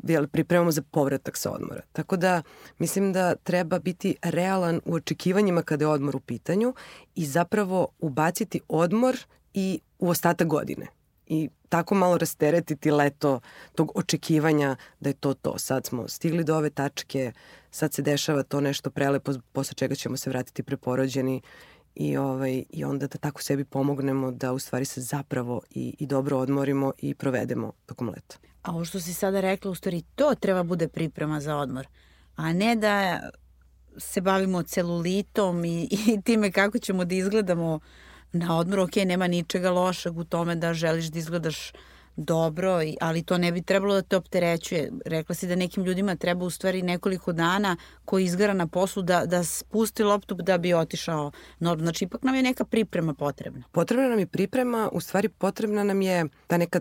jel, 0.03 0.27
pripremamo 0.27 0.71
za 0.71 0.83
povratak 0.83 1.37
sa 1.37 1.51
odmora. 1.51 1.83
Tako 1.93 2.17
da 2.17 2.43
mislim 2.79 3.13
da 3.13 3.35
treba 3.35 3.79
biti 3.79 4.17
realan 4.23 4.81
u 4.85 4.95
očekivanjima 4.95 5.63
kada 5.63 5.85
je 5.85 5.89
odmor 5.89 6.17
u 6.17 6.21
pitanju 6.21 6.75
i 7.15 7.27
zapravo 7.27 7.89
ubaciti 7.99 8.61
odmor 8.69 9.17
i 9.55 9.81
u 9.99 10.09
ostatak 10.09 10.49
godine. 10.49 10.87
I 11.27 11.49
tako 11.69 11.95
malo 11.95 12.19
rasteretiti 12.19 12.91
leto 12.91 13.41
tog 13.75 13.93
očekivanja 13.95 14.77
da 15.01 15.11
je 15.11 15.15
to 15.15 15.35
to. 15.35 15.59
Sad 15.59 15.87
smo 15.87 16.09
stigli 16.09 16.45
do 16.45 16.57
ove 16.57 16.71
tačke, 16.71 17.33
sad 17.71 17.95
se 17.95 18.03
dešava 18.03 18.43
to 18.43 18.61
nešto 18.61 18.91
prelepo 18.91 19.33
posle 19.53 19.75
čega 19.75 19.95
ćemo 19.95 20.17
se 20.17 20.31
vratiti 20.31 20.63
preporođeni 20.63 21.41
i, 21.95 22.17
ovaj, 22.17 22.65
i 22.71 22.85
onda 22.85 23.07
da 23.07 23.19
tako 23.19 23.43
sebi 23.43 23.65
pomognemo 23.65 24.31
da 24.31 24.53
u 24.53 24.59
stvari 24.59 24.85
se 24.85 25.01
zapravo 25.01 25.61
i, 25.71 25.95
i 25.99 26.07
dobro 26.07 26.39
odmorimo 26.39 26.93
i 26.99 27.15
provedemo 27.15 27.73
tokom 27.87 28.09
leta. 28.09 28.37
A 28.63 28.73
ovo 28.73 28.85
što 28.85 29.01
si 29.01 29.15
sada 29.15 29.41
rekla, 29.41 29.71
u 29.71 29.75
stvari 29.75 30.03
to 30.15 30.35
treba 30.41 30.63
bude 30.63 30.89
priprema 30.89 31.41
za 31.41 31.57
odmor, 31.57 31.87
a 32.37 32.53
ne 32.53 32.77
da 32.77 33.21
se 33.97 34.21
bavimo 34.21 34.63
celulitom 34.63 35.65
i, 35.65 35.89
i 36.15 36.23
time 36.23 36.53
kako 36.53 36.79
ćemo 36.79 37.05
da 37.05 37.15
izgledamo 37.15 37.81
na 38.33 38.59
odmor. 38.59 38.79
Ok, 38.79 38.97
nema 38.97 39.27
ničega 39.27 39.71
lošeg 39.71 40.19
u 40.19 40.25
tome 40.25 40.55
da 40.55 40.75
želiš 40.75 41.07
da 41.07 41.19
izgledaš 41.19 41.73
dobro, 42.17 42.81
ali 43.01 43.23
to 43.23 43.39
ne 43.39 43.53
bi 43.53 43.63
trebalo 43.63 43.95
da 43.95 44.03
te 44.03 44.17
opterećuje. 44.17 44.93
Rekla 45.07 45.35
si 45.35 45.47
da 45.47 45.57
nekim 45.57 45.85
ljudima 45.85 46.17
treba 46.17 46.45
u 46.45 46.51
stvari 46.51 46.83
nekoliko 46.83 47.33
dana 47.33 47.77
koji 48.05 48.25
izgara 48.25 48.53
na 48.53 48.67
poslu 48.67 49.03
da, 49.03 49.27
da 49.27 49.45
spusti 49.45 50.03
loptu 50.03 50.35
da 50.35 50.59
bi 50.59 50.75
otišao 50.75 51.33
normalno. 51.59 51.85
Znači, 51.85 52.05
ipak 52.05 52.23
nam 52.23 52.35
je 52.35 52.43
neka 52.43 52.65
priprema 52.65 53.15
potrebna. 53.15 53.63
Potrebna 53.73 54.09
nam 54.09 54.19
je 54.19 54.27
priprema, 54.27 54.89
u 54.93 55.01
stvari 55.01 55.29
potrebna 55.29 55.85
nam 55.85 56.03
je 56.03 56.25
ta 56.47 56.57
neka 56.57 56.81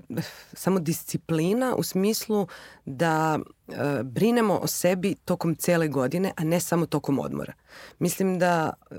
samo 0.53 0.79
disciplina 0.79 1.75
u 1.75 1.83
smislu 1.83 2.47
da 2.85 3.39
e, 3.67 3.73
brinemo 4.03 4.57
o 4.57 4.67
sebi 4.67 5.15
tokom 5.25 5.55
cele 5.55 5.87
godine, 5.87 6.31
a 6.37 6.43
ne 6.43 6.59
samo 6.59 6.85
tokom 6.85 7.19
odmora. 7.19 7.53
Mislim 7.99 8.39
da 8.39 8.73
e, 8.91 8.95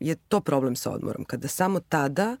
je 0.00 0.14
to 0.14 0.40
problem 0.40 0.76
sa 0.76 0.90
odmorom. 0.90 1.24
Kada 1.24 1.48
samo 1.48 1.80
tada 1.80 2.36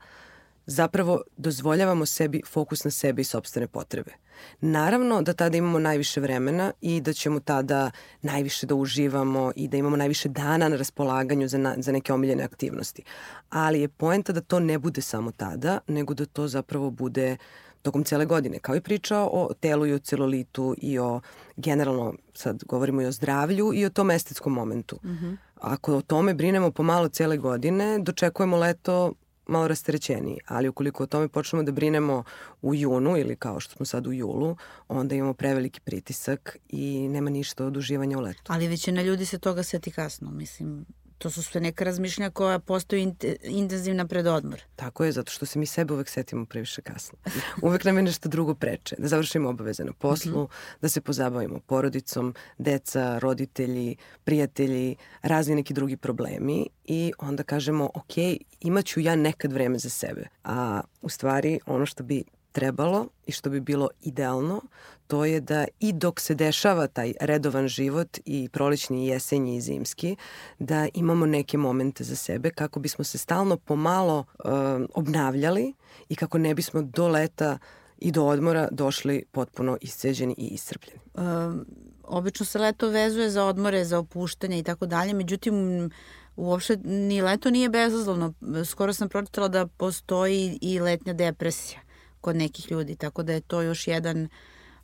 zapravo 0.68 1.22
dozvoljavamo 1.36 2.06
sebi 2.06 2.42
fokus 2.46 2.84
na 2.84 2.90
sebe 2.90 3.22
i 3.22 3.24
sobstvene 3.24 3.66
potrebe. 3.66 4.12
Naravno 4.60 5.22
da 5.22 5.32
tada 5.32 5.56
imamo 5.56 5.78
najviše 5.78 6.20
vremena 6.20 6.72
i 6.80 7.00
da 7.00 7.12
ćemo 7.12 7.40
tada 7.40 7.90
najviše 8.22 8.66
da 8.66 8.74
uživamo 8.74 9.52
i 9.56 9.68
da 9.68 9.76
imamo 9.76 9.96
najviše 9.96 10.28
dana 10.28 10.68
na 10.68 10.76
raspolaganju 10.76 11.48
za, 11.48 11.58
na, 11.58 11.74
za 11.78 11.92
neke 11.92 12.12
omiljene 12.12 12.44
aktivnosti. 12.44 13.02
Ali 13.50 13.80
je 13.80 13.88
poenta 13.88 14.32
da 14.32 14.40
to 14.40 14.60
ne 14.60 14.78
bude 14.78 15.00
samo 15.00 15.32
tada, 15.32 15.78
nego 15.86 16.14
da 16.14 16.26
to 16.26 16.48
zapravo 16.48 16.90
bude 16.90 17.36
tokom 17.82 18.04
cele 18.04 18.26
godine. 18.26 18.58
Kao 18.58 18.76
i 18.76 18.80
priča 18.80 19.18
o 19.18 19.50
telu 19.60 19.86
i 19.86 19.92
o 19.92 19.98
celolitu 19.98 20.74
i 20.78 20.98
o 20.98 21.20
generalno, 21.56 22.14
sad 22.34 22.64
govorimo 22.64 23.02
i 23.02 23.06
o 23.06 23.12
zdravlju 23.12 23.72
i 23.74 23.84
o 23.84 23.90
tom 23.90 24.10
estetskom 24.10 24.52
momentu. 24.52 24.98
Mm 25.04 25.08
-hmm. 25.08 25.36
Ako 25.60 25.96
o 25.96 26.02
tome 26.02 26.34
brinemo 26.34 26.70
pomalo 26.70 27.08
cele 27.08 27.36
godine, 27.36 27.98
dočekujemo 27.98 28.56
leto 28.56 29.12
malo 29.48 29.68
rasterećeniji, 29.68 30.38
ali 30.46 30.68
ukoliko 30.68 31.02
o 31.02 31.06
tome 31.06 31.28
počnemo 31.28 31.62
da 31.62 31.72
brinemo 31.72 32.24
u 32.62 32.74
junu 32.74 33.16
ili 33.16 33.36
kao 33.36 33.60
što 33.60 33.74
smo 33.74 33.86
sad 33.86 34.06
u 34.06 34.12
julu, 34.12 34.56
onda 34.88 35.14
imamo 35.14 35.34
preveliki 35.34 35.80
pritisak 35.80 36.56
i 36.68 37.08
nema 37.08 37.30
ništa 37.30 37.64
od 37.64 37.76
uživanja 37.76 38.18
u 38.18 38.20
letu. 38.20 38.42
Ali 38.46 38.68
većina 38.68 39.02
ljudi 39.02 39.26
se 39.26 39.38
toga 39.38 39.62
seti 39.62 39.90
kasno, 39.90 40.30
mislim, 40.30 40.86
to 41.18 41.30
su 41.30 41.42
sve 41.42 41.60
neka 41.60 41.84
razmišljenja 41.84 42.30
koja 42.30 42.58
postaju 42.58 43.02
in, 43.02 43.14
intenzivna 43.42 44.06
pred 44.06 44.26
odmor. 44.26 44.62
Tako 44.76 45.04
je, 45.04 45.12
zato 45.12 45.32
što 45.32 45.46
se 45.46 45.58
mi 45.58 45.66
sebe 45.66 45.94
uvek 45.94 46.08
setimo 46.08 46.46
previše 46.46 46.82
kasno. 46.82 47.18
Uvek 47.62 47.84
nam 47.84 47.96
je 47.96 48.02
nešto 48.02 48.28
drugo 48.28 48.54
preče. 48.54 48.96
Da 48.98 49.08
završimo 49.08 49.48
obaveze 49.48 49.84
na 49.84 49.92
poslu, 49.92 50.42
mm 50.42 50.46
-hmm. 50.46 50.80
da 50.80 50.88
se 50.88 51.00
pozabavimo 51.00 51.60
porodicom, 51.66 52.34
deca, 52.58 53.18
roditelji, 53.18 53.96
prijatelji, 54.24 54.96
razni 55.22 55.54
neki 55.54 55.74
drugi 55.74 55.96
problemi 55.96 56.66
i 56.84 57.12
onda 57.18 57.42
kažemo, 57.42 57.90
ok, 57.94 58.12
imaću 58.60 59.00
ja 59.00 59.16
nekad 59.16 59.52
vreme 59.52 59.78
za 59.78 59.90
sebe. 59.90 60.28
A 60.44 60.80
u 61.02 61.08
stvari 61.08 61.60
ono 61.66 61.86
što 61.86 62.02
bi 62.02 62.24
trebalo 62.58 63.06
i 63.26 63.32
što 63.32 63.50
bi 63.50 63.60
bilo 63.60 63.88
idealno, 64.00 64.60
to 65.06 65.24
je 65.24 65.40
da 65.40 65.64
i 65.80 65.92
dok 65.92 66.20
se 66.20 66.34
dešava 66.34 66.86
taj 66.86 67.12
redovan 67.20 67.68
život 67.68 68.18
i 68.24 68.48
prolećni, 68.52 69.04
i 69.04 69.08
jesenji 69.08 69.56
i 69.56 69.60
zimski, 69.60 70.16
da 70.58 70.88
imamo 70.94 71.26
neke 71.26 71.58
momente 71.58 72.04
za 72.04 72.16
sebe 72.16 72.50
kako 72.50 72.80
bismo 72.80 73.04
se 73.04 73.18
stalno 73.18 73.56
pomalo 73.56 74.18
uh, 74.18 74.50
obnavljali 74.94 75.74
i 76.08 76.16
kako 76.16 76.38
ne 76.38 76.54
bismo 76.54 76.82
do 76.82 77.08
leta 77.08 77.58
i 77.98 78.12
do 78.12 78.26
odmora 78.26 78.68
došli 78.72 79.24
potpuno 79.32 79.78
isceđeni 79.80 80.34
i 80.38 80.46
iscrpljeni. 80.46 81.00
Um, 81.14 81.66
obično 82.02 82.46
se 82.46 82.58
leto 82.58 82.88
vezuje 82.88 83.30
za 83.30 83.44
odmore, 83.44 83.84
za 83.84 83.98
opuštanje 83.98 84.58
i 84.58 84.62
tako 84.62 84.86
dalje, 84.86 85.14
međutim 85.14 85.90
uopšte 86.36 86.76
ni 86.84 87.22
leto 87.22 87.50
nije 87.50 87.68
bezazlovno. 87.68 88.34
Skoro 88.64 88.92
sam 88.92 89.08
pročitala 89.08 89.48
da 89.48 89.66
postoji 89.66 90.58
i 90.60 90.80
letnja 90.80 91.12
depresija 91.12 91.87
kod 92.28 92.36
nekih 92.36 92.70
ljudi, 92.70 92.96
tako 92.96 93.22
da 93.22 93.32
je 93.32 93.40
to 93.40 93.62
još 93.62 93.86
jedan, 93.86 94.28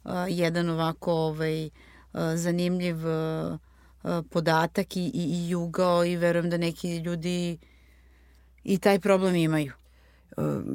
uh, 0.04 0.10
jedan 0.28 0.70
ovako 0.70 1.12
ovaj, 1.12 1.66
uh, 1.66 1.70
zanimljiv 2.34 2.96
uh, 2.96 3.58
podatak 4.30 4.96
i, 4.96 5.00
i, 5.00 5.24
i 5.24 5.48
jugao 5.48 6.04
i 6.04 6.16
verujem 6.16 6.50
da 6.50 6.56
neki 6.56 6.98
ljudi 6.98 7.58
i 8.64 8.78
taj 8.78 8.98
problem 8.98 9.36
imaju. 9.36 9.72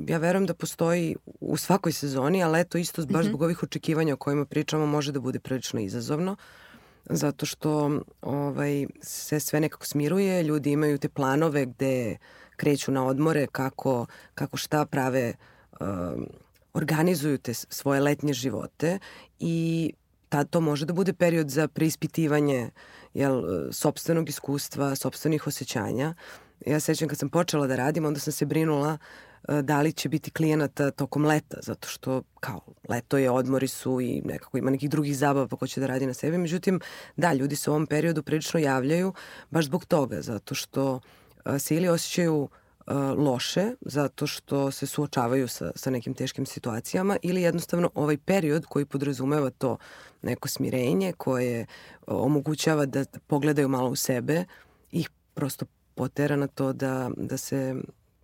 Ja 0.08 0.18
verujem 0.18 0.46
da 0.46 0.54
postoji 0.54 1.16
u 1.40 1.58
svakoj 1.58 1.92
sezoni, 1.92 2.44
a 2.44 2.48
leto 2.48 2.78
isto 2.78 3.06
baš 3.06 3.26
mhm. 3.26 3.30
zbog 3.30 3.42
ovih 3.42 3.64
očekivanja 3.64 4.14
o 4.14 4.18
kojima 4.18 4.46
pričamo 4.46 4.86
može 4.86 5.12
da 5.12 5.20
bude 5.20 5.40
prilično 5.40 5.80
izazovno 5.80 6.36
zato 7.10 7.46
što 7.46 8.00
ovaj, 8.22 8.88
se 9.02 9.40
sve 9.40 9.60
nekako 9.60 9.86
smiruje, 9.86 10.44
ljudi 10.44 10.72
imaju 10.72 10.98
te 10.98 11.10
planove 11.10 11.66
gde 11.66 12.18
kreću 12.56 12.92
na 12.92 13.06
odmore, 13.06 13.48
kako, 13.52 14.06
kako 14.36 14.58
šta 14.58 14.86
prave 14.86 15.34
um, 15.80 16.28
organizuju 16.74 17.38
te 17.38 17.54
svoje 17.54 18.02
letnje 18.02 18.34
živote 18.34 19.00
i 19.40 19.94
tad 20.30 20.50
to 20.50 20.62
može 20.62 20.86
da 20.86 20.94
bude 20.94 21.14
period 21.14 21.50
za 21.50 21.68
preispitivanje 21.68 22.70
jel, 23.14 23.44
sobstvenog 23.72 24.30
iskustva, 24.30 24.96
sobstvenih 24.96 25.48
osjećanja. 25.48 26.14
Ja 26.66 26.80
sećam 26.80 27.08
kad 27.08 27.18
sam 27.18 27.30
počela 27.30 27.68
da 27.68 27.76
radim, 27.76 28.06
onda 28.06 28.20
sam 28.20 28.34
se 28.34 28.46
brinula 28.46 28.98
e, 29.48 29.62
da 29.62 29.82
li 29.82 29.94
će 29.94 30.10
biti 30.10 30.32
klijenata 30.32 30.92
tokom 30.92 31.26
leta, 31.26 31.58
zato 31.62 31.88
što 31.88 32.24
kao 32.40 32.62
leto 32.90 33.18
je, 33.18 33.32
odmori 33.32 33.68
su 33.68 34.02
i 34.02 34.22
nekako 34.26 34.58
ima 34.58 34.72
nekih 34.72 34.90
drugih 34.90 35.18
zabava 35.18 35.48
pa 35.48 35.56
ko 35.56 35.68
će 35.68 35.80
da 35.80 35.88
radi 35.88 36.06
na 36.06 36.14
sebi. 36.14 36.38
Međutim, 36.38 36.80
da, 37.18 37.34
ljudi 37.34 37.56
se 37.56 37.70
u 37.70 37.74
ovom 37.74 37.88
periodu 37.88 38.24
prilično 38.24 38.60
javljaju 38.60 39.14
baš 39.50 39.66
zbog 39.66 39.86
toga, 39.86 40.22
zato 40.22 40.56
što 40.56 41.00
e, 41.46 41.60
se 41.60 41.76
ili 41.76 41.88
osjećaju 41.88 42.50
loše 43.18 43.72
zato 43.82 44.28
što 44.28 44.72
se 44.72 44.88
suočavaju 44.88 45.48
sa, 45.48 45.72
sa 45.76 45.90
nekim 45.90 46.14
teškim 46.14 46.46
situacijama 46.46 47.18
ili 47.22 47.42
jednostavno 47.42 47.92
ovaj 47.96 48.18
period 48.18 48.66
koji 48.66 48.86
podrazumeva 48.86 49.50
to 49.50 49.78
neko 50.22 50.48
smirenje 50.48 51.14
koje 51.18 51.66
omogućava 52.08 52.86
da 52.86 53.06
pogledaju 53.28 53.68
malo 53.68 53.90
u 53.90 53.96
sebe 53.96 54.46
ih 54.92 55.10
prosto 55.34 55.66
potera 55.96 56.36
na 56.36 56.48
to 56.48 56.74
da, 56.74 57.10
da 57.18 57.38
se 57.38 57.76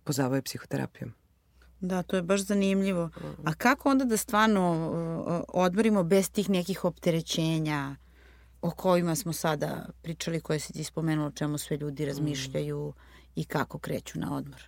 pozabave 0.04 0.42
psihoterapijom. 0.42 1.12
Da, 1.80 2.02
to 2.02 2.16
je 2.16 2.22
baš 2.22 2.40
zanimljivo. 2.40 3.10
A 3.44 3.54
kako 3.54 3.90
onda 3.90 4.04
da 4.04 4.16
stvarno 4.16 5.44
odmorimo 5.48 6.02
bez 6.02 6.30
tih 6.30 6.50
nekih 6.50 6.84
opterećenja 6.84 7.96
o 8.62 8.70
kojima 8.70 9.14
smo 9.14 9.32
sada 9.32 9.88
pričali, 10.02 10.40
koje 10.40 10.58
si 10.58 10.72
ti 10.72 10.84
spomenula, 10.84 11.28
o 11.28 11.30
čemu 11.30 11.58
sve 11.58 11.76
ljudi 11.76 12.04
razmišljaju, 12.04 12.88
mm 12.88 13.16
i 13.36 13.44
kako 13.44 13.78
kreću 13.78 14.18
na 14.18 14.36
odmor? 14.36 14.62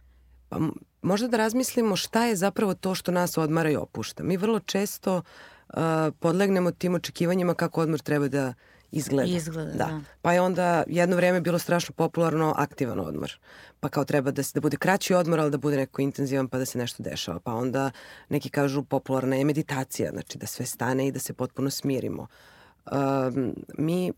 Pa, 0.49 0.59
možda 1.03 1.29
da 1.29 1.37
razmislimo 1.37 1.97
šta 1.97 2.25
je 2.25 2.37
zapravo 2.37 2.75
to 2.75 2.95
što 2.95 3.13
nas 3.13 3.39
odmara 3.39 3.71
i 3.71 3.77
opušta. 3.77 4.23
Mi 4.23 4.37
vrlo 4.37 4.61
često 4.61 5.17
uh, 5.17 5.75
podlegnemo 6.21 6.71
tim 6.71 6.95
očekivanjima 6.95 7.55
kako 7.55 7.81
odmor 7.81 8.01
treba 8.01 8.29
da 8.29 8.55
izgleda. 8.91 9.31
Izgleda, 9.31 9.71
da. 9.71 9.79
da. 9.79 10.01
Pa 10.23 10.33
je 10.33 10.41
onda 10.41 10.85
jedno 10.87 11.17
vreme 11.17 11.41
bilo 11.41 11.59
strašno 11.59 11.95
popularno 11.95 12.55
aktivan 12.57 13.01
odmor. 13.01 13.39
Pa 13.81 13.89
kao 13.89 14.05
treba 14.05 14.31
da, 14.31 14.43
se, 14.43 14.51
da 14.55 14.61
bude 14.61 14.77
kraći 14.77 15.15
odmor, 15.15 15.41
ali 15.41 15.51
da 15.51 15.59
bude 15.59 15.77
neko 15.77 16.03
intenzivan 16.03 16.49
pa 16.49 16.59
da 16.59 16.65
se 16.65 16.79
nešto 16.79 17.03
dešava. 17.03 17.41
Pa 17.41 17.55
onda 17.55 17.91
neki 18.29 18.51
kažu 18.51 18.83
popularna 18.83 19.37
je 19.37 19.45
meditacija, 19.45 20.11
znači 20.11 20.39
da 20.39 20.47
sve 20.47 20.67
stane 20.67 21.07
i 21.07 21.13
da 21.13 21.19
se 21.19 21.33
potpuno 21.33 21.71
smirimo. 21.71 22.27
Um, 22.93 23.55
mi 23.79 24.13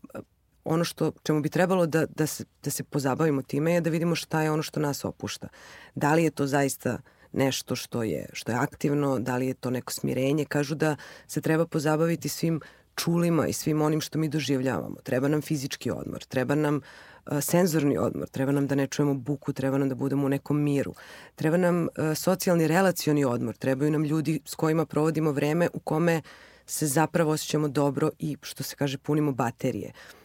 ono 0.63 0.83
što 0.83 1.11
čemu 1.23 1.41
bi 1.41 1.49
trebalo 1.49 1.85
da, 1.85 2.05
da, 2.05 2.27
se, 2.27 2.45
da 2.63 2.69
se 2.69 2.83
pozabavimo 2.83 3.41
time 3.41 3.73
je 3.73 3.81
da 3.81 3.89
vidimo 3.89 4.15
šta 4.15 4.41
je 4.41 4.51
ono 4.51 4.63
što 4.63 4.79
nas 4.79 5.05
opušta. 5.05 5.47
Da 5.95 6.13
li 6.13 6.23
je 6.23 6.31
to 6.31 6.47
zaista 6.47 6.97
nešto 7.33 7.75
što 7.75 8.03
je, 8.03 8.29
što 8.33 8.51
je 8.51 8.57
aktivno, 8.57 9.19
da 9.19 9.37
li 9.37 9.47
je 9.47 9.53
to 9.53 9.69
neko 9.69 9.93
smirenje. 9.93 10.45
Kažu 10.45 10.75
da 10.75 10.95
se 11.27 11.41
treba 11.41 11.65
pozabaviti 11.65 12.29
svim 12.29 12.61
čulima 12.95 13.47
i 13.47 13.53
svim 13.53 13.81
onim 13.81 14.01
što 14.01 14.19
mi 14.19 14.29
doživljavamo. 14.29 14.95
Treba 15.03 15.27
nam 15.27 15.41
fizički 15.41 15.91
odmor, 15.91 16.23
treba 16.23 16.55
nam 16.55 16.75
uh, 16.75 17.39
senzorni 17.41 17.97
odmor, 17.97 18.29
treba 18.29 18.51
nam 18.51 18.67
da 18.67 18.75
ne 18.75 18.87
čujemo 18.87 19.13
buku, 19.13 19.53
treba 19.53 19.77
nam 19.77 19.89
da 19.89 19.95
budemo 19.95 20.25
u 20.25 20.29
nekom 20.29 20.63
miru, 20.63 20.93
treba 21.35 21.57
nam 21.57 21.83
uh, 21.83 21.87
socijalni 22.15 22.67
relacioni 22.67 23.25
odmor, 23.25 23.55
trebaju 23.55 23.91
nam 23.91 24.03
ljudi 24.03 24.39
s 24.45 24.55
kojima 24.55 24.85
provodimo 24.85 25.31
vreme 25.31 25.69
u 25.73 25.79
kome 25.79 26.21
se 26.65 26.87
zapravo 26.87 27.31
osjećamo 27.31 27.67
dobro 27.67 28.09
i 28.19 28.37
što 28.41 28.63
se 28.63 28.75
kaže 28.75 28.97
punimo 28.97 29.31
baterije. 29.31 29.91
Uh, 29.93 30.20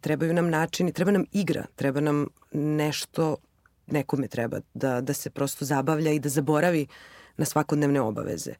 trebaju 0.00 0.34
nam 0.34 0.50
načini, 0.50 0.92
treba 0.92 1.10
nam 1.10 1.24
igra, 1.32 1.64
treba 1.76 2.00
nam 2.00 2.26
nešto, 2.52 3.36
nekome 3.86 4.28
treba 4.28 4.60
da, 4.74 5.00
da 5.00 5.12
se 5.12 5.30
prosto 5.30 5.64
zabavlja 5.64 6.12
i 6.12 6.18
da 6.18 6.28
zaboravi 6.28 6.86
na 7.36 7.44
svakodnevne 7.44 8.00
obaveze. 8.00 8.54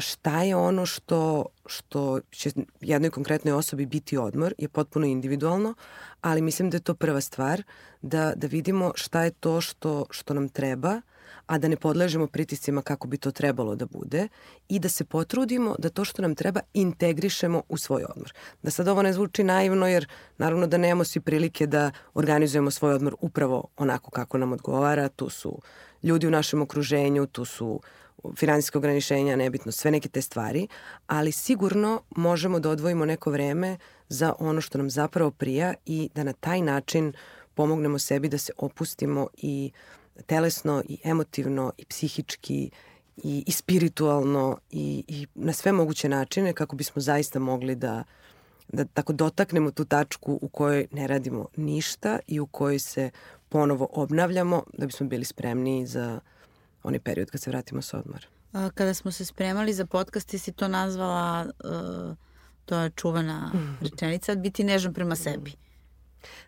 Šta 0.00 0.42
je 0.42 0.56
ono 0.56 0.86
što, 0.86 1.46
što 1.66 2.20
će 2.30 2.50
jednoj 2.80 3.10
konkretnoj 3.10 3.54
osobi 3.54 3.86
biti 3.86 4.18
odmor 4.18 4.54
je 4.58 4.68
potpuno 4.68 5.06
individualno, 5.06 5.74
ali 6.20 6.42
mislim 6.42 6.70
da 6.70 6.76
je 6.76 6.80
to 6.80 6.94
prva 6.94 7.20
stvar, 7.20 7.62
da, 8.02 8.32
da 8.36 8.46
vidimo 8.46 8.92
šta 8.94 9.22
je 9.22 9.30
to 9.30 9.60
što, 9.60 10.06
što 10.10 10.34
nam 10.34 10.48
treba 10.48 10.90
uh, 10.90 11.15
a 11.46 11.58
da 11.58 11.68
ne 11.68 11.76
podležemo 11.76 12.26
pritiscima 12.26 12.82
kako 12.82 13.08
bi 13.08 13.16
to 13.16 13.30
trebalo 13.30 13.76
da 13.76 13.86
bude 13.86 14.28
i 14.68 14.78
da 14.78 14.88
se 14.88 15.04
potrudimo 15.04 15.74
da 15.78 15.88
to 15.88 16.04
što 16.04 16.22
nam 16.22 16.34
treba 16.34 16.60
integrišemo 16.74 17.62
u 17.68 17.76
svoj 17.76 18.04
odmor. 18.08 18.32
Da 18.62 18.70
sad 18.70 18.88
ovo 18.88 19.02
ne 19.02 19.12
zvuči 19.12 19.44
naivno 19.44 19.88
jer 19.88 20.08
naravno 20.38 20.66
da 20.66 20.78
nemamo 20.78 21.04
svi 21.04 21.20
prilike 21.20 21.66
da 21.66 21.90
organizujemo 22.14 22.70
svoj 22.70 22.94
odmor 22.94 23.14
upravo 23.20 23.68
onako 23.76 24.10
kako 24.10 24.38
nam 24.38 24.52
odgovara. 24.52 25.08
Tu 25.08 25.28
su 25.28 25.60
ljudi 26.02 26.26
u 26.26 26.30
našem 26.30 26.62
okruženju, 26.62 27.26
tu 27.26 27.44
su 27.44 27.80
finansijske 28.36 28.78
ograničenja, 28.78 29.36
nebitno, 29.36 29.72
sve 29.72 29.90
neke 29.90 30.08
te 30.08 30.22
stvari, 30.22 30.68
ali 31.06 31.32
sigurno 31.32 32.02
možemo 32.10 32.60
da 32.60 32.70
odvojimo 32.70 33.04
neko 33.04 33.30
vreme 33.30 33.78
za 34.08 34.32
ono 34.38 34.60
što 34.60 34.78
nam 34.78 34.90
zapravo 34.90 35.30
prija 35.30 35.74
i 35.86 36.10
da 36.14 36.24
na 36.24 36.32
taj 36.32 36.60
način 36.60 37.12
pomognemo 37.54 37.98
sebi 37.98 38.28
da 38.28 38.38
se 38.38 38.52
opustimo 38.56 39.28
i 39.36 39.72
uh, 39.74 39.95
telesno 40.26 40.82
i 40.88 40.98
emotivno 41.04 41.72
i 41.78 41.84
psihički 41.84 42.70
i, 43.16 43.44
i 43.46 43.52
spiritualno 43.52 44.58
i, 44.70 45.04
i 45.08 45.26
na 45.34 45.52
sve 45.52 45.72
moguće 45.72 46.08
načine 46.08 46.52
kako 46.52 46.76
bismo 46.76 47.02
zaista 47.02 47.38
mogli 47.38 47.74
da, 47.74 48.04
da 48.68 48.84
tako 48.84 49.12
dotaknemo 49.12 49.70
tu 49.70 49.84
tačku 49.84 50.38
u 50.42 50.48
kojoj 50.48 50.86
ne 50.92 51.06
radimo 51.06 51.46
ništa 51.56 52.18
i 52.26 52.40
u 52.40 52.46
kojoj 52.46 52.78
se 52.78 53.10
ponovo 53.48 53.88
obnavljamo 53.92 54.62
da 54.78 54.86
bismo 54.86 55.06
bili 55.06 55.24
spremni 55.24 55.86
za 55.86 56.20
onaj 56.82 57.00
period 57.00 57.30
kad 57.30 57.40
se 57.40 57.50
vratimo 57.50 57.82
sa 57.82 57.98
odmora. 57.98 58.26
Kada 58.74 58.94
smo 58.94 59.10
se 59.12 59.24
spremali 59.24 59.74
za 59.74 59.86
podcast, 59.86 60.28
ti 60.28 60.38
si 60.38 60.52
to 60.52 60.68
nazvala, 60.68 61.46
uh, 61.64 62.16
to 62.64 62.78
je 62.78 62.90
čuvana 62.90 63.52
rečenica, 63.80 64.34
biti 64.34 64.64
nežan 64.64 64.94
prema 64.94 65.16
sebi. 65.16 65.52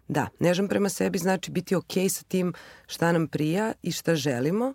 Da, 0.08 0.28
nežan 0.38 0.68
prema 0.68 0.88
sebi 0.88 1.18
znači 1.18 1.50
biti 1.50 1.74
ok 1.74 1.92
sa 2.10 2.22
tim 2.28 2.52
šta 2.86 3.12
nam 3.12 3.28
prija 3.28 3.72
i 3.82 3.92
šta 3.92 4.14
želimo 4.14 4.74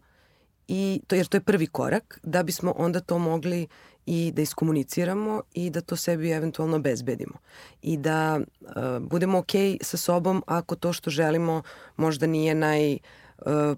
i 0.68 1.02
to 1.08 1.16
jer 1.16 1.28
to 1.28 1.38
je 1.38 1.42
prvi 1.42 1.68
korak 1.68 2.20
da 2.24 2.44
bismo 2.44 2.74
onda 2.78 3.00
to 3.00 3.18
mogli 3.20 3.68
i 4.06 4.32
da 4.36 4.42
iskomuniciramo 4.42 5.42
i 5.54 5.70
da 5.70 5.82
to 5.82 5.96
sebi 5.96 6.32
eventualno 6.32 6.80
bezbedimo 6.80 7.38
i 7.82 7.98
da 7.98 8.40
uh, 8.62 8.68
budemo 9.00 9.38
ok 9.38 9.52
sa 9.82 9.98
sobom 9.98 10.44
ako 10.48 10.76
to 10.76 10.94
što 10.94 11.10
želimo 11.10 11.62
možda 11.96 12.28
nije 12.28 12.56
naj 12.56 12.98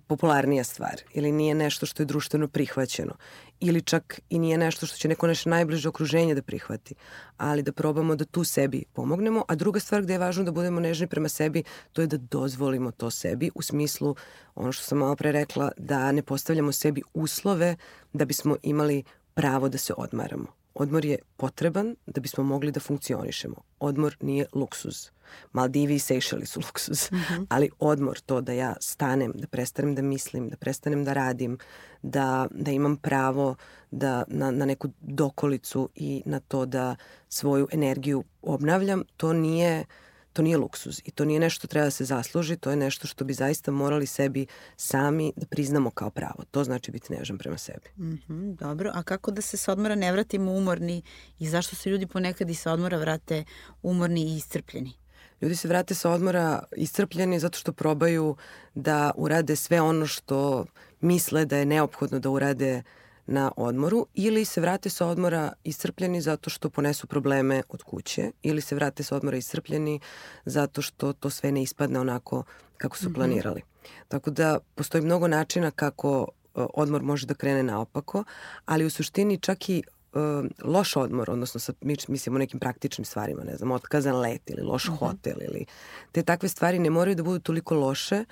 popularnija 0.08 0.64
stvar 0.64 1.02
ili 1.14 1.32
nije 1.32 1.56
nešto 1.56 1.86
što 1.86 2.04
je 2.04 2.08
društveno 2.08 2.48
prihvaćeno 2.48 3.16
ili 3.60 3.82
čak 3.82 4.20
i 4.30 4.40
nije 4.40 4.58
nešto 4.58 4.86
što 4.86 4.98
će 4.98 5.08
neko 5.08 5.28
naše 5.28 5.50
najbliže 5.50 5.90
okruženje 5.90 6.36
da 6.36 6.42
prihvati, 6.42 6.96
ali 7.38 7.64
da 7.64 7.72
probamo 7.72 8.16
da 8.16 8.26
tu 8.26 8.44
sebi 8.44 8.84
pomognemo, 8.94 9.44
a 9.48 9.56
druga 9.56 9.80
stvar 9.80 10.02
gde 10.02 10.14
je 10.14 10.20
važno 10.20 10.44
da 10.44 10.52
budemo 10.52 10.80
nežni 10.80 11.08
prema 11.08 11.30
sebi, 11.30 11.64
to 11.94 12.02
je 12.02 12.08
da 12.08 12.18
dozvolimo 12.18 12.92
to 12.92 13.12
sebi 13.12 13.52
u 13.56 13.62
smislu, 13.62 14.16
ono 14.56 14.72
što 14.72 14.84
sam 14.84 14.98
malo 14.98 15.16
pre 15.16 15.32
rekla, 15.32 15.72
da 15.78 16.12
ne 16.12 16.24
postavljamo 16.24 16.72
sebi 16.72 17.02
uslove 17.14 17.76
da 18.14 18.26
bismo 18.26 18.58
imali 18.64 19.04
pravo 19.34 19.70
da 19.70 19.78
se 19.78 19.94
odmaramo. 19.98 20.65
Odmor 20.76 21.06
je 21.06 21.18
potreban 21.38 21.96
da 22.06 22.22
bismo 22.22 22.44
mogli 22.44 22.72
da 22.72 22.80
funkcionišemo. 22.80 23.56
Odmor 23.80 24.16
nije 24.22 24.46
luksuz. 24.54 25.10
Maldivi 25.52 25.96
i 25.96 26.00
Sejšeli 26.00 26.46
su 26.46 26.60
luksuz. 26.60 27.12
Mm 27.12 27.16
-hmm. 27.16 27.46
Ali 27.50 27.70
odmor, 27.80 28.20
to 28.20 28.42
da 28.42 28.54
ja 28.54 28.76
stanem, 28.80 29.32
da 29.36 29.48
prestanem 29.48 29.96
da 29.96 30.02
mislim, 30.02 30.50
da 30.50 30.58
prestanem 30.58 31.04
da 31.04 31.14
radim, 31.14 31.58
da, 32.02 32.48
da 32.52 32.72
imam 32.72 32.98
pravo 32.98 33.56
da, 33.92 34.24
na, 34.28 34.52
na 34.52 34.66
neku 34.66 34.90
dokolicu 35.02 35.90
i 35.96 36.24
na 36.26 36.40
to 36.40 36.66
da 36.66 36.96
svoju 37.30 37.68
energiju 37.72 38.24
obnavljam, 38.42 39.04
to 39.18 39.34
nije 39.34 39.80
uh, 39.80 40.05
to 40.36 40.42
nije 40.42 40.58
luksuz 40.58 41.02
i 41.06 41.12
to 41.12 41.26
nije 41.26 41.40
nešto 41.40 41.56
što 41.56 41.68
treba 41.68 41.86
da 41.86 41.92
se 41.92 42.06
zasluži, 42.06 42.58
to 42.58 42.70
je 42.70 42.76
nešto 42.76 43.08
što 43.08 43.26
bi 43.26 43.34
zaista 43.34 43.72
morali 43.72 44.06
sebi 44.06 44.48
sami 44.78 45.34
da 45.36 45.46
priznamo 45.46 45.92
kao 45.92 46.10
pravo. 46.10 46.44
To 46.52 46.64
znači 46.64 46.92
biti 46.92 47.14
nežan 47.14 47.38
prema 47.38 47.58
sebi. 47.58 47.90
Mm 47.98 48.18
-hmm, 48.28 48.56
dobro, 48.56 48.92
a 48.94 49.04
kako 49.04 49.32
da 49.32 49.42
se 49.42 49.58
sa 49.58 49.72
odmora 49.72 49.96
ne 49.96 50.12
vratimo 50.12 50.52
umorni 50.52 51.02
i 51.40 51.48
zašto 51.48 51.76
se 51.76 51.90
ljudi 51.90 52.08
ponekad 52.08 52.50
i 52.50 52.56
sa 52.56 52.72
odmora 52.72 52.98
vrate 52.98 53.44
umorni 53.82 54.22
i 54.22 54.36
iscrpljeni? 54.38 54.94
Ljudi 55.42 55.56
se 55.56 55.68
vrate 55.68 55.96
sa 55.96 56.12
odmora 56.12 56.64
iscrpljeni 56.78 57.40
zato 57.40 57.58
što 57.58 57.74
probaju 57.74 58.36
da 58.74 59.12
urade 59.16 59.56
sve 59.56 59.82
ono 59.82 60.08
što 60.08 60.66
misle 61.02 61.46
da 61.46 61.58
je 61.58 61.66
neophodno 61.66 62.20
da 62.20 62.30
urade 62.30 62.76
uh, 62.78 63.05
na 63.28 63.52
odmoru 63.58 64.08
ili 64.14 64.46
se 64.46 64.62
vrate 64.62 64.90
sa 64.90 65.08
odmora 65.08 65.54
iscrpljeni 65.64 66.22
zato 66.22 66.50
što 66.50 66.70
ponesu 66.70 67.08
probleme 67.08 67.64
od 67.70 67.84
kuće 67.84 68.32
ili 68.44 68.62
se 68.62 68.76
vrate 68.76 69.04
sa 69.04 69.16
odmora 69.16 69.38
iscrpljeni 69.38 70.00
zato 70.46 70.82
što 70.82 71.14
to 71.14 71.30
sve 71.30 71.52
ne 71.52 71.64
ispadne 71.64 72.00
onako 72.00 72.44
kako 72.78 72.98
su 72.98 73.10
mm 73.10 73.12
-hmm. 73.12 73.16
planirali. 73.16 73.62
Tako 74.08 74.32
da 74.32 74.60
postoji 74.76 75.04
mnogo 75.04 75.28
načina 75.28 75.72
kako 75.72 76.20
uh, 76.20 76.66
odmor 76.74 77.02
može 77.02 77.26
da 77.26 77.34
krene 77.34 77.64
naopako, 77.64 78.24
ali 78.66 78.86
u 78.86 78.90
suštini 78.90 79.40
čak 79.40 79.70
i 79.70 79.84
uh, 80.14 80.22
loš 80.64 80.96
odmor, 80.96 81.30
odnosno 81.30 81.60
sad 81.60 81.76
mi 81.82 81.96
mislimo 82.08 82.38
nekim 82.38 82.60
praktičnim 82.60 83.06
stvarima, 83.06 83.44
ne 83.44 83.56
znam, 83.56 83.72
otkazan 83.72 84.20
let 84.20 84.50
ili 84.50 84.62
loš 84.62 84.88
mm 84.88 84.92
-hmm. 84.92 84.98
hotel 84.98 85.36
ili 85.42 85.66
te 86.12 86.24
takve 86.24 86.50
stvari 86.50 86.80
ne 86.80 86.90
moraju 86.90 87.16
da 87.16 87.24
budu 87.24 87.40
toliko 87.40 87.76
loše 87.76 88.26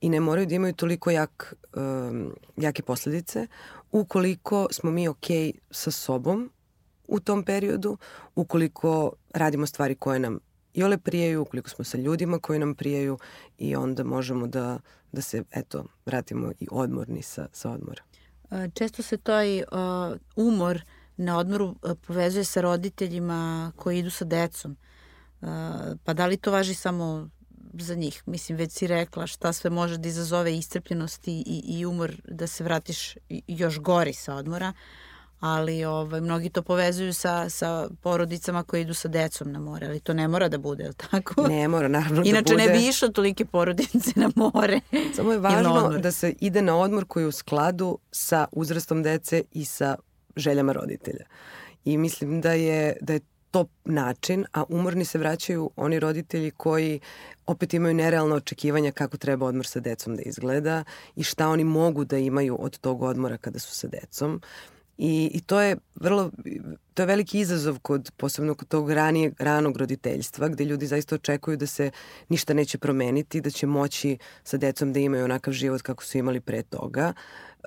i 0.00 0.08
ne 0.08 0.20
moraju 0.20 0.46
da 0.46 0.54
imaju 0.54 0.74
toliko 0.74 1.10
jak, 1.10 1.54
um, 1.76 2.34
jake 2.56 2.82
posledice 2.82 3.46
ukoliko 3.92 4.68
smo 4.70 4.90
mi 4.90 5.08
ok 5.08 5.26
sa 5.70 5.90
sobom 5.90 6.50
u 7.08 7.20
tom 7.20 7.44
periodu, 7.44 7.98
ukoliko 8.34 9.12
radimo 9.34 9.66
stvari 9.66 9.94
koje 9.94 10.18
nam 10.18 10.38
i 10.74 10.82
ole 10.82 10.98
prijaju, 10.98 11.42
ukoliko 11.42 11.70
smo 11.70 11.84
sa 11.84 11.98
ljudima 11.98 12.38
koji 12.38 12.58
nam 12.58 12.74
prijaju 12.74 13.18
i 13.58 13.76
onda 13.76 14.04
možemo 14.04 14.46
da, 14.46 14.78
da 15.12 15.22
se, 15.22 15.44
eto, 15.50 15.84
vratimo 16.06 16.52
i 16.60 16.66
odmorni 16.70 17.22
sa, 17.22 17.48
sa 17.52 17.70
odmora. 17.70 18.02
Često 18.74 19.02
se 19.02 19.16
taj 19.16 19.58
uh, 19.58 19.66
umor 20.36 20.82
na 21.16 21.38
odmoru 21.38 21.76
povezuje 22.06 22.44
sa 22.44 22.60
roditeljima 22.60 23.72
koji 23.76 23.98
idu 23.98 24.10
sa 24.10 24.24
decom. 24.24 24.76
Uh, 25.40 25.48
pa 26.04 26.14
da 26.14 26.26
li 26.26 26.36
to 26.36 26.52
važi 26.52 26.74
samo 26.74 27.28
za 27.72 27.94
njih. 27.94 28.22
Mislim, 28.26 28.58
već 28.58 28.72
si 28.72 28.86
rekla 28.86 29.26
šta 29.26 29.52
sve 29.52 29.70
može 29.70 29.98
da 29.98 30.08
izazove 30.08 30.56
iscrpljenost 30.56 31.28
i, 31.28 31.44
i, 31.46 31.78
i 31.78 31.86
umor 31.86 32.12
da 32.28 32.46
se 32.46 32.64
vratiš 32.64 33.16
još 33.46 33.78
gori 33.78 34.12
sa 34.12 34.34
odmora, 34.34 34.72
ali 35.40 35.84
ovaj, 35.84 36.20
mnogi 36.20 36.50
to 36.50 36.62
povezuju 36.62 37.14
sa, 37.14 37.48
sa 37.48 37.88
porodicama 38.02 38.62
koji 38.62 38.80
idu 38.80 38.94
sa 38.94 39.08
decom 39.08 39.52
na 39.52 39.58
more, 39.58 39.86
ali 39.86 40.00
to 40.00 40.14
ne 40.14 40.28
mora 40.28 40.48
da 40.48 40.58
bude, 40.58 40.84
je 40.84 40.92
tako? 40.92 41.48
Ne 41.48 41.68
mora, 41.68 41.88
naravno 41.88 42.22
Inače, 42.24 42.32
da 42.32 42.52
bude. 42.52 42.62
Inače 42.62 42.72
ne 42.72 42.78
bi 42.78 42.88
išlo 42.88 43.08
tolike 43.08 43.44
porodice 43.44 44.12
na 44.14 44.30
more. 44.36 44.80
Samo 45.16 45.32
je 45.32 45.38
važno 45.38 45.98
da 45.98 46.12
se 46.12 46.34
ide 46.40 46.62
na 46.62 46.76
odmor 46.76 47.04
koji 47.04 47.22
je 47.22 47.28
u 47.28 47.32
skladu 47.32 47.98
sa 48.10 48.46
uzrastom 48.52 49.02
dece 49.02 49.42
i 49.52 49.64
sa 49.64 49.96
željama 50.36 50.72
roditelja. 50.72 51.24
I 51.84 51.96
mislim 51.96 52.40
da 52.40 52.52
je, 52.52 52.96
da 53.00 53.12
je 53.12 53.20
to 53.50 53.66
način, 53.84 54.44
a 54.52 54.64
umorni 54.68 55.04
se 55.04 55.18
vraćaju 55.18 55.70
oni 55.76 56.00
roditelji 56.00 56.50
koji 56.50 57.00
opet 57.46 57.74
imaju 57.74 57.94
nerealno 57.94 58.34
očekivanja 58.36 58.92
kako 58.92 59.16
treba 59.16 59.46
odmor 59.46 59.66
sa 59.66 59.80
decom 59.80 60.16
da 60.16 60.22
izgleda 60.22 60.84
i 61.16 61.22
šta 61.22 61.48
oni 61.48 61.64
mogu 61.64 62.04
da 62.04 62.18
imaju 62.18 62.56
od 62.60 62.78
tog 62.78 63.02
odmora 63.02 63.36
kada 63.36 63.58
su 63.58 63.74
sa 63.74 63.88
decom. 63.88 64.40
I, 65.02 65.30
i 65.34 65.40
to 65.40 65.60
je 65.60 65.76
vrlo, 65.94 66.30
to 66.94 67.02
je 67.02 67.06
veliki 67.06 67.38
izazov 67.40 67.78
kod, 67.78 68.10
posebno 68.16 68.54
kod 68.54 68.68
tog 68.68 68.90
ranije, 68.90 69.32
ranog 69.38 69.76
roditeljstva, 69.76 70.48
gde 70.48 70.64
ljudi 70.64 70.86
zaista 70.86 71.14
očekuju 71.14 71.56
da 71.56 71.66
se 71.66 71.90
ništa 72.28 72.54
neće 72.54 72.78
promeniti, 72.78 73.40
da 73.40 73.50
će 73.50 73.66
moći 73.66 74.18
sa 74.44 74.56
decom 74.56 74.92
da 74.92 75.00
imaju 75.00 75.24
onakav 75.24 75.54
život 75.54 75.82
kako 75.82 76.04
su 76.04 76.18
imali 76.18 76.40
pre 76.40 76.62
toga. 76.62 77.12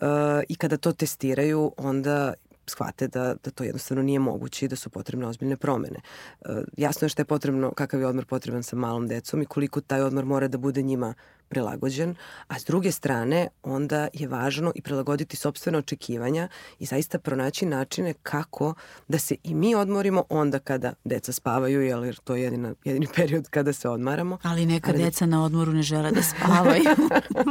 Uh, 0.02 0.08
I 0.50 0.56
kada 0.56 0.78
to 0.78 0.93
testiraju, 0.93 1.72
onda 1.78 2.34
shvate 2.67 3.08
da, 3.08 3.36
da 3.43 3.52
to 3.52 3.63
jednostavno 3.63 4.04
nije 4.04 4.19
moguće 4.19 4.65
i 4.65 4.69
da 4.69 4.76
su 4.76 4.89
potrebne 4.89 5.28
ozbiljne 5.28 5.58
promene. 5.58 5.99
E, 6.41 6.47
jasno 6.78 7.06
je 7.06 7.10
što 7.10 7.21
je 7.21 7.26
potrebno, 7.26 7.71
kakav 7.71 7.99
je 7.99 8.08
odmor 8.08 8.26
potreban 8.26 8.63
sa 8.63 8.76
malom 8.76 9.08
decom 9.08 9.41
i 9.41 9.45
koliko 9.45 9.82
taj 9.82 10.02
odmor 10.02 10.26
mora 10.26 10.47
da 10.47 10.58
bude 10.58 10.82
njima 10.82 11.13
prilagođen, 11.54 12.16
a 12.48 12.60
s 12.60 12.66
druge 12.66 12.92
strane 12.92 13.48
onda 13.63 14.08
je 14.13 14.28
važno 14.28 14.72
i 14.76 14.82
prilagoditi 14.82 15.38
sobstvene 15.38 15.78
očekivanja 15.78 16.48
i 16.80 16.86
zaista 16.86 17.20
pronaći 17.20 17.66
načine 17.66 18.13
kako 18.13 18.74
da 19.08 19.20
se 19.20 19.36
i 19.44 19.54
mi 19.54 19.76
odmorimo 19.76 20.24
onda 20.30 20.60
kada 20.60 20.94
deca 21.04 21.34
spavaju, 21.34 21.82
jer 21.82 22.20
to 22.24 22.36
je 22.36 22.44
jedina, 22.44 22.74
jedini 22.84 23.08
period 23.16 23.50
kada 23.50 23.74
se 23.74 23.89
odmaramo. 23.89 24.38
Ali 24.44 24.66
neka 24.66 24.92
ali... 24.92 25.04
deca 25.04 25.26
na 25.26 25.46
odmoru 25.46 25.74
ne 25.74 25.84
žele 25.84 26.12
da 26.12 26.22
spavaju. 26.22 26.84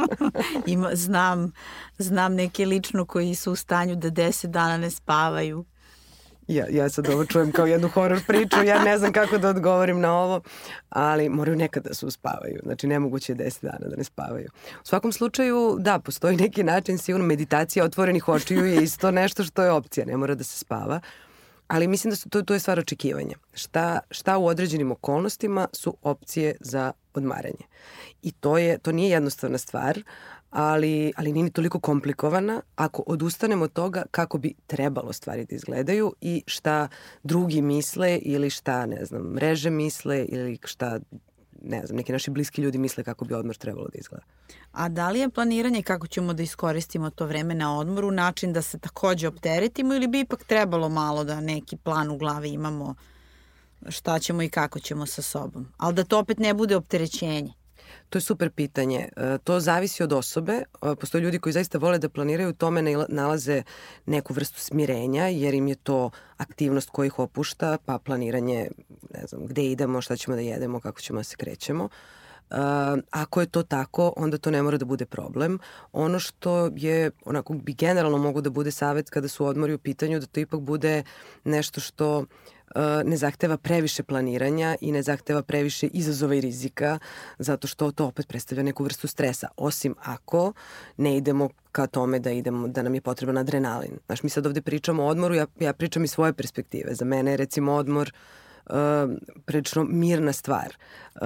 Ima, 0.73 0.89
znam, 0.93 1.51
znam 1.97 2.33
neke 2.35 2.65
lično 2.65 3.05
koji 3.05 3.35
su 3.35 3.51
u 3.51 3.55
stanju 3.55 3.95
da 3.95 4.09
deset 4.09 4.51
dana 4.51 4.77
ne 4.77 4.91
spavaju 4.91 5.65
ja, 6.47 6.65
ja 6.69 6.89
sad 6.89 7.09
ovo 7.09 7.25
čujem 7.25 7.51
kao 7.51 7.65
jednu 7.65 7.87
horor 7.87 8.19
priču, 8.27 8.63
ja 8.63 8.83
ne 8.83 8.97
znam 8.97 9.13
kako 9.13 9.37
da 9.37 9.49
odgovorim 9.49 9.99
na 9.99 10.13
ovo, 10.13 10.41
ali 10.89 11.29
moraju 11.29 11.57
nekada 11.57 11.89
da 11.89 11.95
se 11.95 12.05
uspavaju. 12.05 12.59
Znači, 12.63 12.87
nemoguće 12.87 13.31
je 13.31 13.35
10 13.35 13.61
dana 13.61 13.87
da 13.89 13.95
ne 13.95 14.03
spavaju. 14.03 14.49
U 14.83 14.85
svakom 14.85 15.11
slučaju, 15.11 15.77
da, 15.79 15.99
postoji 15.99 16.37
neki 16.37 16.63
način, 16.63 16.97
sigurno 16.97 17.27
meditacija 17.27 17.85
otvorenih 17.85 18.29
očiju 18.29 18.65
je 18.65 18.83
isto 18.83 19.11
nešto 19.11 19.43
što 19.43 19.63
je 19.63 19.71
opcija, 19.71 20.05
ne 20.05 20.17
mora 20.17 20.35
da 20.35 20.43
se 20.43 20.57
spava. 20.57 20.99
Ali 21.67 21.87
mislim 21.87 22.09
da 22.09 22.15
su, 22.15 22.29
to, 22.29 22.41
to 22.41 22.53
je 22.53 22.59
stvar 22.59 22.79
očekivanja. 22.79 23.35
Šta, 23.53 23.99
šta 24.11 24.37
u 24.37 24.45
određenim 24.45 24.91
okolnostima 24.91 25.67
su 25.73 25.97
opcije 26.01 26.55
za 26.59 26.91
odmaranje. 27.13 27.65
I 28.21 28.31
to, 28.31 28.57
je, 28.57 28.77
to 28.77 28.91
nije 28.91 29.09
jednostavna 29.09 29.57
stvar, 29.57 29.99
ali, 30.53 31.13
ali 31.15 31.33
nije 31.33 31.43
ni 31.43 31.51
toliko 31.51 31.79
komplikovana 31.79 32.61
ako 32.75 33.03
odustanemo 33.07 33.65
od 33.65 33.73
toga 33.73 34.03
kako 34.11 34.37
bi 34.37 34.53
trebalo 34.67 35.13
stvari 35.13 35.45
da 35.45 35.55
izgledaju 35.55 36.13
i 36.21 36.43
šta 36.47 36.87
drugi 37.23 37.61
misle 37.61 38.19
ili 38.21 38.49
šta, 38.49 38.85
ne 38.85 39.05
znam, 39.05 39.21
mreže 39.21 39.69
misle 39.69 40.25
ili 40.25 40.59
šta 40.63 40.99
ne 41.61 41.85
znam, 41.85 41.97
neki 41.97 42.11
naši 42.11 42.31
bliski 42.31 42.61
ljudi 42.61 42.77
misle 42.77 43.03
kako 43.03 43.25
bi 43.25 43.33
odmor 43.33 43.55
trebalo 43.55 43.87
da 43.87 43.97
izgleda. 43.99 44.23
A 44.71 44.89
da 44.89 45.09
li 45.09 45.19
je 45.19 45.29
planiranje 45.29 45.83
kako 45.83 46.07
ćemo 46.07 46.33
da 46.33 46.43
iskoristimo 46.43 47.09
to 47.09 47.25
vreme 47.25 47.55
na 47.55 47.79
odmoru 47.79 48.11
način 48.11 48.53
da 48.53 48.61
se 48.61 48.79
takođe 48.79 49.27
opteretimo 49.27 49.93
ili 49.93 50.07
bi 50.07 50.19
ipak 50.19 50.43
trebalo 50.43 50.89
malo 50.89 51.23
da 51.23 51.41
neki 51.41 51.77
plan 51.77 52.11
u 52.11 52.17
glavi 52.17 52.49
imamo 52.49 52.95
šta 53.89 54.19
ćemo 54.19 54.41
i 54.41 54.49
kako 54.49 54.79
ćemo 54.79 55.05
sa 55.05 55.21
sobom? 55.21 55.67
Ali 55.77 55.95
da 55.95 56.03
to 56.03 56.19
opet 56.19 56.39
ne 56.39 56.53
bude 56.53 56.75
opterećenje. 56.75 57.53
To 58.09 58.17
je 58.17 58.21
super 58.21 58.49
pitanje. 58.49 59.09
E, 59.15 59.37
to 59.43 59.59
zavisi 59.59 60.03
od 60.03 60.13
osobe. 60.13 60.53
E, 60.53 60.95
postoje 60.95 61.21
ljudi 61.21 61.39
koji 61.39 61.53
zaista 61.53 61.77
vole 61.77 61.97
da 61.97 62.09
planiraju, 62.09 62.49
u 62.49 62.53
tome 62.53 62.81
nalaze 63.09 63.63
neku 64.05 64.33
vrstu 64.33 64.59
smirenja, 64.59 65.27
jer 65.27 65.53
im 65.53 65.67
je 65.67 65.75
to 65.75 66.09
aktivnost 66.37 66.89
koja 66.89 67.07
ih 67.07 67.19
opušta, 67.19 67.77
pa 67.85 67.99
planiranje, 67.99 68.67
ne 69.13 69.27
znam, 69.27 69.45
gde 69.45 69.63
idemo, 69.63 70.01
šta 70.01 70.15
ćemo 70.15 70.35
da 70.35 70.41
jedemo, 70.41 70.79
kako 70.79 71.01
ćemo 71.01 71.19
da 71.19 71.23
se 71.23 71.35
krećemo. 71.35 71.89
Uh, 72.49 72.59
ako 73.11 73.41
je 73.41 73.47
to 73.47 73.63
tako, 73.63 74.13
onda 74.17 74.37
to 74.37 74.51
ne 74.51 74.61
mora 74.61 74.77
da 74.77 74.85
bude 74.85 75.05
problem. 75.05 75.59
Ono 75.91 76.19
što 76.19 76.69
je, 76.75 77.11
onako 77.25 77.53
bi 77.53 77.73
generalno 77.73 78.17
mogu 78.17 78.41
da 78.41 78.49
bude 78.49 78.71
savet 78.71 79.09
kada 79.09 79.27
su 79.27 79.45
odmori 79.45 79.73
u 79.73 79.77
pitanju, 79.77 80.19
da 80.19 80.25
to 80.25 80.39
ipak 80.39 80.59
bude 80.59 81.03
nešto 81.43 81.81
što 81.81 82.19
uh, 82.19 82.25
E, 82.25 82.52
ne 83.05 83.17
zahteva 83.17 83.57
previše 83.57 84.03
planiranja 84.03 84.75
i 84.81 84.91
ne 84.91 85.01
zahteva 85.01 85.41
previše 85.43 85.87
izazova 85.87 86.35
i 86.35 86.41
rizika, 86.41 86.99
zato 87.39 87.67
što 87.67 87.91
to 87.91 88.05
opet 88.05 88.27
predstavlja 88.27 88.63
neku 88.63 88.83
vrstu 88.83 89.07
stresa, 89.07 89.47
osim 89.57 89.95
ako 90.03 90.53
ne 90.97 91.17
idemo 91.17 91.49
ka 91.71 91.87
tome 91.87 92.19
da 92.19 92.31
idemo, 92.31 92.67
da 92.67 92.81
nam 92.81 92.95
je 92.95 93.01
potreban 93.01 93.37
adrenalin. 93.37 93.99
Znaš, 94.05 94.23
mi 94.23 94.29
sad 94.29 94.45
ovde 94.45 94.61
pričamo 94.61 95.03
o 95.03 95.07
odmoru, 95.07 95.35
ja, 95.35 95.45
ja 95.59 95.73
pričam 95.73 96.03
iz 96.03 96.11
svoje 96.11 96.33
perspektive. 96.33 96.95
Za 96.95 97.05
mene 97.05 97.31
je 97.31 97.37
recimo 97.37 97.73
odmor 97.73 98.11
uh, 98.13 98.42
prilično 99.45 99.83
mirna 99.83 100.33
stvar. 100.33 100.75
Uh, 101.15 101.21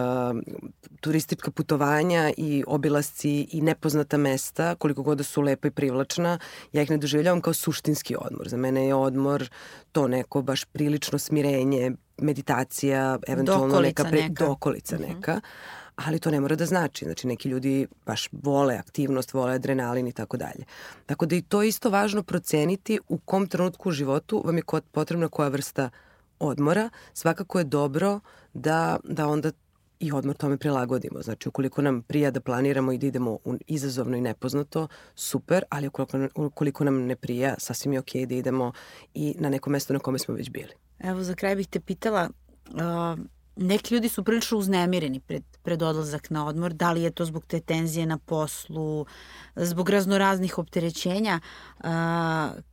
turistička 1.00 1.52
putovanja 1.52 2.32
i 2.38 2.64
obilasci 2.68 3.48
i 3.52 3.62
nepoznata 3.62 4.18
mesta, 4.18 4.76
koliko 4.76 5.04
god 5.04 5.18
da 5.18 5.24
su 5.24 5.42
lepa 5.42 5.68
i 5.68 5.72
privlačna, 5.72 6.40
ja 6.74 6.82
ih 6.82 6.90
ne 6.90 6.98
doživljavam 6.98 7.42
kao 7.42 7.54
suštinski 7.54 8.16
odmor. 8.20 8.48
Za 8.50 8.58
mene 8.58 8.88
je 8.88 8.96
odmor 8.96 9.50
to 9.92 10.08
neko 10.08 10.42
baš 10.42 10.66
prilično 10.66 11.20
smirenje, 11.20 11.92
meditacija, 12.18 13.20
eventualno 13.28 13.68
dokolica 13.68 14.04
neka, 14.04 14.12
pre, 14.12 14.22
neka. 14.22 14.46
dokolica 14.46 14.96
Mhm. 14.96 15.04
neka. 15.04 15.42
Ali 15.96 16.20
to 16.20 16.32
ne 16.32 16.40
mora 16.40 16.56
da 16.56 16.66
znači. 16.66 17.06
Znači, 17.06 17.28
neki 17.28 17.50
ljudi 17.50 17.88
baš 18.06 18.30
vole 18.32 18.76
aktivnost, 18.76 19.34
vole 19.34 19.54
adrenalin 19.54 20.08
i 20.08 20.12
tako 20.12 20.38
dalje. 20.38 20.66
Tako 21.06 21.26
da 21.26 21.36
i 21.36 21.42
to 21.42 21.62
je 21.62 21.70
isto 21.70 21.90
važno 21.90 22.24
proceniti 22.24 23.00
u 23.08 23.18
kom 23.18 23.48
trenutku 23.48 23.90
u 23.90 23.92
životu 23.92 24.42
vam 24.46 24.58
je 24.58 24.64
potrebna 24.92 25.28
koja 25.28 25.50
vrsta 25.50 25.90
odmora. 26.40 26.90
Svakako 27.14 27.58
je 27.58 27.64
dobro 27.64 28.20
da, 28.54 28.98
da 29.04 29.28
onda 29.28 29.52
i 30.00 30.12
odmor 30.12 30.36
tome 30.36 30.58
prilagodimo. 30.58 31.22
Znači, 31.22 31.50
ukoliko 31.50 31.82
nam 31.82 32.02
prija 32.02 32.32
da 32.32 32.42
planiramo 32.42 32.92
i 32.92 32.98
da 32.98 33.08
idemo 33.08 33.32
u 33.32 33.56
izazovno 33.68 34.18
i 34.18 34.22
nepoznato, 34.22 34.88
super, 35.16 35.64
ali 35.70 35.88
ukoliko, 35.88 36.28
ukoliko 36.36 36.84
nam 36.84 37.06
ne 37.06 37.16
prija, 37.16 37.56
sasvim 37.58 37.94
je 37.94 38.00
okej 38.00 38.26
da 38.26 38.36
idemo 38.36 38.72
i 39.14 39.36
na 39.40 39.50
neko 39.50 39.70
mesto 39.70 39.94
na 39.94 40.00
kome 40.00 40.20
smo 40.20 40.34
već 40.34 40.50
bili. 40.50 40.74
Evo, 41.00 41.24
za 41.24 41.36
kraj 41.36 41.56
bih 41.56 41.68
te 41.68 41.80
pitala, 41.80 42.30
uh, 42.68 43.20
neki 43.56 43.94
ljudi 43.94 44.10
su 44.10 44.24
prilično 44.24 44.58
uznemireni 44.58 45.20
pred, 45.20 45.44
pred 45.64 45.82
odlazak 45.84 46.30
na 46.30 46.48
odmor, 46.48 46.74
da 46.74 46.92
li 46.92 47.02
je 47.02 47.12
to 47.12 47.26
zbog 47.26 47.46
te 47.46 47.60
tenzije 47.60 48.06
na 48.06 48.18
poslu, 48.18 49.06
zbog 49.56 49.90
raznoraznih 49.90 50.58
opterećenja, 50.58 51.40
uh, 51.78 51.86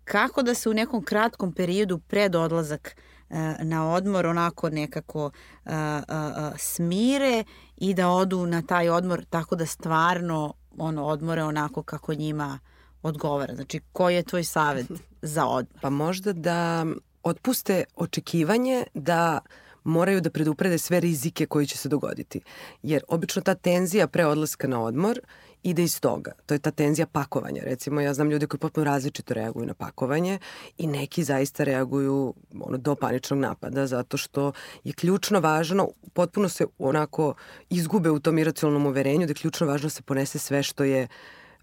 kako 0.04 0.42
da 0.42 0.54
se 0.54 0.70
u 0.70 0.74
nekom 0.74 1.04
kratkom 1.04 1.52
periodu 1.52 1.98
pred 1.98 2.34
odlazak 2.34 2.96
uh, 2.96 3.13
na 3.62 3.90
odmor 3.90 4.26
onako 4.26 4.70
nekako 4.70 5.24
uh, 5.24 5.72
uh, 5.72 5.72
uh, 6.08 6.58
smire 6.58 7.44
i 7.76 7.94
da 7.94 8.08
odu 8.08 8.46
na 8.46 8.62
taj 8.62 8.88
odmor 8.88 9.24
tako 9.30 9.56
da 9.56 9.66
stvarno 9.66 10.54
ono 10.78 11.04
odmore 11.04 11.42
onako 11.42 11.82
kako 11.82 12.14
njima 12.14 12.58
odgovara. 13.02 13.54
Znači, 13.54 13.80
koji 13.92 14.14
je 14.14 14.22
tvoj 14.22 14.44
savet 14.44 14.86
za 15.22 15.46
odmor? 15.46 15.80
Pa 15.80 15.90
možda 15.90 16.32
da 16.32 16.86
otpuste 17.22 17.84
očekivanje 17.96 18.84
da 18.94 19.40
moraju 19.84 20.20
da 20.20 20.30
preduprede 20.30 20.78
sve 20.78 21.00
rizike 21.00 21.46
koji 21.46 21.66
će 21.66 21.78
se 21.78 21.88
dogoditi. 21.88 22.40
Jer 22.82 23.02
obično 23.08 23.42
ta 23.42 23.54
tenzija 23.54 24.06
pre 24.06 24.26
odlaska 24.26 24.68
na 24.68 24.82
odmor 24.82 25.20
ide 25.64 25.82
iz 25.82 26.00
toga. 26.00 26.32
To 26.46 26.54
je 26.54 26.58
ta 26.58 26.70
tenzija 26.70 27.06
pakovanja. 27.06 27.62
Recimo, 27.64 28.00
ja 28.00 28.14
znam 28.14 28.30
ljude 28.30 28.46
koji 28.46 28.58
potpuno 28.58 28.84
različito 28.84 29.34
reaguju 29.34 29.66
na 29.66 29.74
pakovanje 29.74 30.38
i 30.78 30.86
neki 30.86 31.24
zaista 31.24 31.64
reaguju 31.64 32.34
ono, 32.60 32.78
do 32.78 32.94
paničnog 32.94 33.38
napada 33.40 33.86
zato 33.86 34.16
što 34.16 34.52
je 34.84 34.92
ključno 34.92 35.40
važno, 35.40 35.88
potpuno 36.12 36.48
se 36.48 36.66
onako 36.78 37.34
izgube 37.70 38.10
u 38.10 38.20
tom 38.20 38.38
iracionalnom 38.38 38.86
uverenju 38.86 39.26
da 39.26 39.30
je 39.30 39.34
ključno 39.34 39.66
važno 39.66 39.86
da 39.86 39.90
se 39.90 40.02
ponese 40.02 40.38
sve 40.38 40.62
što 40.62 40.84
je 40.84 41.08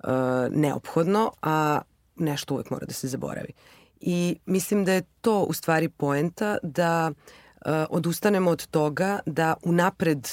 uh, 0.03 0.09
neophodno, 0.49 1.31
a 1.41 1.81
nešto 2.15 2.53
uvek 2.53 2.69
mora 2.69 2.85
da 2.85 2.93
se 2.93 3.07
zaboravi. 3.07 3.53
I 3.99 4.37
mislim 4.45 4.85
da 4.85 4.93
je 4.93 5.03
to 5.21 5.43
u 5.43 5.53
stvari 5.53 5.89
poenta 5.89 6.57
da 6.63 7.11
uh, 7.11 7.71
odustanemo 7.89 8.51
od 8.51 8.67
toga 8.67 9.19
da 9.25 9.53
unapred 9.63 10.27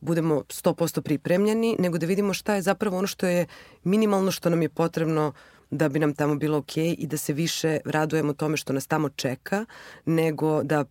budemo 0.00 0.34
100% 0.34 1.00
pripremljeni, 1.00 1.76
nego 1.78 1.98
da 1.98 2.06
vidimo 2.06 2.32
šta 2.34 2.54
je 2.54 2.62
zapravo 2.62 2.98
ono 2.98 3.06
što 3.06 3.26
je 3.26 3.46
minimalno 3.84 4.30
što 4.30 4.50
nam 4.50 4.62
je 4.62 4.68
potrebno 4.68 5.32
da 5.70 5.88
bi 5.88 5.98
nam 5.98 6.14
tamo 6.14 6.34
bilo 6.34 6.60
okay 6.60 6.94
i 6.98 7.06
da 7.06 7.16
se 7.16 7.32
više 7.32 7.78
radujemo 7.84 8.32
tome 8.32 8.56
što 8.56 8.72
nas 8.72 8.86
tamo 8.86 9.08
čeka, 9.08 9.64
nego 10.04 10.62
da 10.62 10.84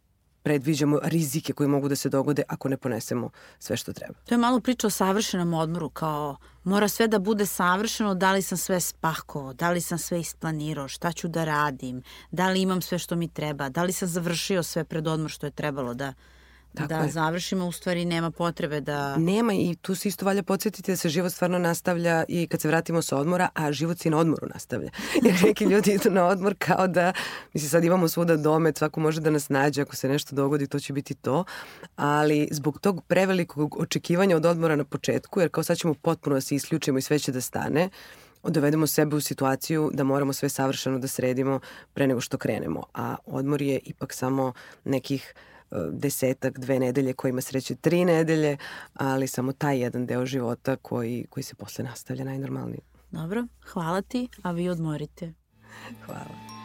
predviđamo 0.43 1.00
rizike 1.04 1.54
koji 1.54 1.69
mogu 1.69 1.89
da 1.89 1.95
se 1.95 2.10
dogode 2.10 2.43
ako 2.48 2.69
ne 2.69 2.78
ponesemo 2.78 3.30
sve 3.60 3.78
što 3.78 3.93
treba. 3.93 4.13
To 4.26 4.34
je 4.34 4.38
malo 4.38 4.60
priča 4.60 4.88
o 4.88 4.89
savršenom 4.89 5.54
odmoru, 5.54 5.89
kao 5.89 6.38
mora 6.63 6.88
sve 6.88 7.08
da 7.08 7.19
bude 7.19 7.45
savršeno, 7.45 8.15
da 8.15 8.32
li 8.32 8.41
sam 8.41 8.58
sve 8.58 8.80
spakovao, 8.80 9.54
da 9.54 9.72
li 9.72 9.82
sam 9.82 9.98
sve 9.98 10.19
isplanirao, 10.19 10.88
šta 10.88 11.12
ću 11.12 11.28
da 11.28 11.45
radim, 11.45 12.02
da 12.32 12.50
li 12.50 12.62
imam 12.62 12.82
sve 12.82 13.00
što 13.00 13.15
mi 13.15 13.28
treba, 13.28 13.69
da 13.69 13.84
li 13.84 13.93
sam 13.93 14.08
završio 14.08 14.63
sve 14.63 14.84
pred 14.84 15.08
odmor 15.08 15.30
što 15.32 15.45
je 15.45 15.52
trebalo 15.52 15.93
da, 15.93 16.13
Tako 16.74 16.88
da 16.88 16.98
je. 16.98 17.12
završimo, 17.12 17.66
u 17.66 17.72
stvari 17.72 18.06
nema 18.06 18.32
potrebe 18.32 18.82
da... 18.82 19.18
Nema 19.18 19.54
i 19.54 19.76
tu 19.82 19.96
se 19.96 20.08
isto 20.08 20.26
valja 20.26 20.44
podsjetiti 20.44 20.92
da 20.92 20.98
se 20.98 21.10
život 21.10 21.32
stvarno 21.32 21.60
nastavlja 21.60 22.24
i 22.28 22.48
kad 22.48 22.62
se 22.62 22.68
vratimo 22.68 23.02
sa 23.02 23.18
odmora, 23.18 23.50
a 23.54 23.72
život 23.72 24.00
se 24.00 24.10
i 24.10 24.12
na 24.12 24.18
odmoru 24.18 24.48
nastavlja. 24.54 24.90
Jer 25.26 25.36
neki 25.44 25.66
ljudi 25.66 25.92
idu 25.92 26.12
na 26.12 26.26
odmor 26.26 26.56
kao 26.58 26.88
da, 26.88 27.14
mislim 27.54 27.70
sad 27.70 27.84
imamo 27.84 28.08
svuda 28.08 28.38
domet, 28.38 28.78
svako 28.78 29.00
može 29.00 29.22
da 29.22 29.30
nas 29.30 29.50
nađe, 29.50 29.82
ako 29.82 29.96
se 29.96 30.10
nešto 30.10 30.36
dogodi 30.36 30.68
to 30.68 30.80
će 30.80 30.94
biti 30.94 31.14
to, 31.14 31.44
ali 31.96 32.48
zbog 32.52 32.80
tog 32.80 33.04
prevelikog 33.08 33.82
očekivanja 33.82 34.36
od 34.36 34.46
odmora 34.46 34.76
na 34.76 34.84
početku, 34.84 35.40
jer 35.40 35.50
kao 35.50 35.64
sad 35.64 35.78
ćemo 35.78 35.94
potpuno 35.94 36.36
da 36.36 36.42
se 36.42 36.56
isključimo 36.56 36.98
i 36.98 37.02
sve 37.02 37.20
će 37.20 37.32
da 37.32 37.42
stane, 37.42 37.90
dovedemo 38.44 38.88
sebe 38.88 39.16
u 39.16 39.22
situaciju 39.22 39.92
da 39.94 40.04
moramo 40.04 40.34
sve 40.34 40.50
savršeno 40.50 41.00
da 41.00 41.08
sredimo 41.08 41.60
pre 41.94 42.08
nego 42.08 42.22
što 42.22 42.38
krenemo. 42.38 42.84
A 42.94 43.16
odmor 43.26 43.62
je 43.62 43.80
ipak 43.84 44.14
samo 44.14 44.54
nekih 44.84 45.34
desetak, 45.92 46.60
dve 46.60 46.80
nedelje, 46.80 47.14
koji 47.14 47.30
ima 47.30 47.42
sreće 47.42 47.76
tri 47.76 48.06
nedelje, 48.06 48.58
ali 48.94 49.28
samo 49.28 49.52
taj 49.52 49.80
jedan 49.80 50.06
deo 50.06 50.26
života 50.26 50.76
koji, 50.76 51.26
koji 51.30 51.44
se 51.44 51.56
posle 51.56 51.84
nastavlja 51.84 52.24
najnormalnije. 52.24 52.82
Dobro, 53.12 53.48
hvala 53.74 54.02
ti, 54.02 54.28
a 54.42 54.52
vi 54.52 54.70
odmorite. 54.70 55.34
Hvala. 56.06 56.59